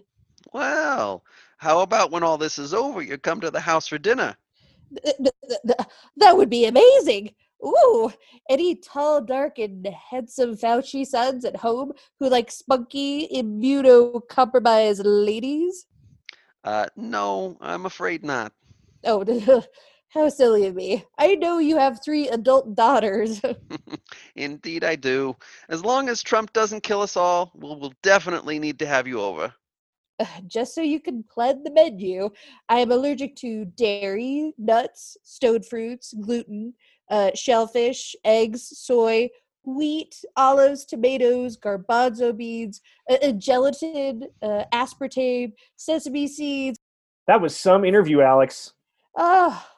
Well, 0.53 1.23
how 1.57 1.81
about 1.81 2.11
when 2.11 2.23
all 2.23 2.37
this 2.37 2.57
is 2.57 2.73
over, 2.73 3.01
you 3.01 3.17
come 3.17 3.41
to 3.41 3.51
the 3.51 3.59
house 3.59 3.87
for 3.87 3.97
dinner? 3.97 4.35
Th- 5.03 5.17
th- 5.17 5.35
th- 5.47 5.61
th- 5.65 5.89
That 6.17 6.37
would 6.37 6.49
be 6.49 6.65
amazing. 6.65 7.31
Ooh, 7.65 8.11
any 8.49 8.75
tall, 8.75 9.21
dark, 9.21 9.57
and 9.57 9.85
handsome 9.87 10.55
Fauci 10.55 11.05
sons 11.05 11.43
at 11.43 11.55
home 11.55 11.91
who 12.19 12.29
like 12.29 12.51
spunky, 12.51 13.27
immunocompromised 13.33 15.01
ladies? 15.03 15.87
Uh, 16.63 16.85
no, 16.95 17.57
I'm 17.59 17.85
afraid 17.85 18.23
not. 18.23 18.53
Oh, 19.03 19.23
how 20.09 20.29
silly 20.29 20.67
of 20.67 20.75
me. 20.75 21.03
I 21.17 21.35
know 21.35 21.57
you 21.57 21.77
have 21.77 22.03
three 22.03 22.27
adult 22.29 22.75
daughters. 22.75 23.41
Indeed, 24.35 24.83
I 24.83 24.95
do. 24.95 25.35
As 25.69 25.83
long 25.83 26.09
as 26.09 26.21
Trump 26.21 26.53
doesn't 26.53 26.83
kill 26.83 27.01
us 27.01 27.17
all, 27.17 27.51
we'll, 27.55 27.79
we'll 27.79 27.93
definitely 28.03 28.59
need 28.59 28.79
to 28.79 28.85
have 28.85 29.07
you 29.07 29.19
over. 29.19 29.53
Just 30.47 30.75
so 30.75 30.81
you 30.81 30.99
can 30.99 31.23
plan 31.23 31.63
the 31.63 31.71
menu, 31.71 32.29
I 32.69 32.79
am 32.79 32.91
allergic 32.91 33.35
to 33.37 33.65
dairy, 33.65 34.53
nuts, 34.57 35.17
stone 35.23 35.63
fruits, 35.63 36.13
gluten, 36.13 36.73
uh, 37.09 37.31
shellfish, 37.35 38.15
eggs, 38.23 38.67
soy, 38.77 39.29
wheat, 39.63 40.23
olives, 40.35 40.85
tomatoes, 40.85 41.57
garbanzo 41.57 42.35
beans, 42.35 42.81
uh, 43.09 43.17
uh, 43.21 43.31
gelatin, 43.33 44.23
uh, 44.41 44.63
aspartame, 44.73 45.53
sesame 45.75 46.27
seeds. 46.27 46.79
That 47.27 47.41
was 47.41 47.55
some 47.55 47.83
interview, 47.83 48.21
Alex. 48.21 48.73
Ah, 49.17 49.69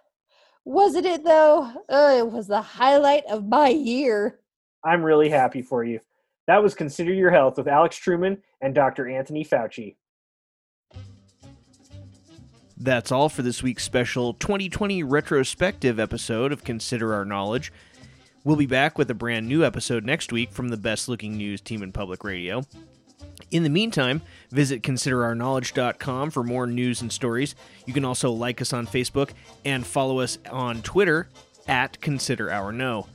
wasn't 0.63 1.06
it 1.06 1.23
though? 1.23 1.71
Uh, 1.89 2.15
it 2.17 2.32
was 2.32 2.47
the 2.47 2.62
highlight 2.62 3.23
of 3.30 3.47
my 3.47 3.69
year. 3.69 4.39
I'm 4.84 5.04
really 5.04 5.30
happy 5.30 5.62
for 5.62 5.84
you. 5.84 5.99
That 6.47 6.63
was 6.63 6.75
Consider 6.75 7.13
Your 7.13 7.32
Health 7.32 7.58
with 7.58 7.67
Alex 7.67 7.97
Truman 7.97 8.41
and 8.62 8.73
Dr. 8.73 9.08
Anthony 9.08 9.43
Fauci. 9.43 9.95
That's 12.82 13.12
all 13.12 13.28
for 13.28 13.42
this 13.42 13.62
week's 13.62 13.84
special 13.84 14.34
2020 14.36 15.04
retrospective 15.04 16.00
episode 16.00 16.54
of 16.54 16.63
Consider 16.63 17.13
Our 17.13 17.26
Knowledge. 17.26 17.74
We'll 18.46 18.56
be 18.56 18.68
back 18.68 18.98
with 18.98 19.12
a 19.12 19.13
brand 19.13 19.50
new 19.50 19.65
episode 19.65 20.06
next 20.06 20.32
week 20.32 20.54
from 20.54 20.70
the 20.70 20.78
best 20.78 21.10
looking 21.10 21.36
news 21.36 21.60
team 21.60 21.84
in 21.84 21.92
public 21.92 22.24
radio. 22.24 22.63
In 23.52 23.63
the 23.63 23.70
meantime, 23.70 24.22
visit 24.50 24.82
considerourknowledge.com 24.82 26.32
for 26.32 26.42
more 26.42 26.68
news 26.68 27.02
and 27.02 27.12
stories. 27.12 27.54
You 27.86 27.94
can 27.94 28.06
also 28.06 28.32
like 28.32 28.62
us 28.62 28.72
on 28.72 28.88
Facebook 28.88 29.32
and 29.65 29.86
follow 29.86 30.20
us 30.20 30.38
on 30.50 30.82
Twitter 30.82 31.28
at 31.68 32.00
Consider 32.00 32.50
Our 32.50 32.72
Know. 32.72 33.08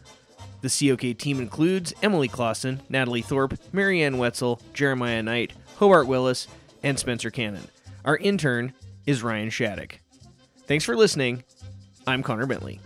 The 0.60 0.68
COK 0.68 1.16
team 1.16 1.40
includes 1.40 1.94
Emily 2.02 2.28
Clausen, 2.28 2.80
Natalie 2.90 3.22
Thorpe, 3.22 3.58
Marianne 3.72 4.18
Wetzel, 4.18 4.60
Jeremiah 4.74 5.22
Knight, 5.22 5.54
Hobart 5.76 6.06
Willis, 6.06 6.48
and 6.82 6.98
Spencer 6.98 7.30
Cannon. 7.30 7.68
Our 8.04 8.18
intern 8.18 8.74
is 9.06 9.22
Ryan 9.22 9.50
Shattuck. 9.50 9.98
Thanks 10.66 10.84
for 10.84 10.96
listening. 10.96 11.44
I'm 12.06 12.22
Connor 12.22 12.46
Bentley. 12.46 12.80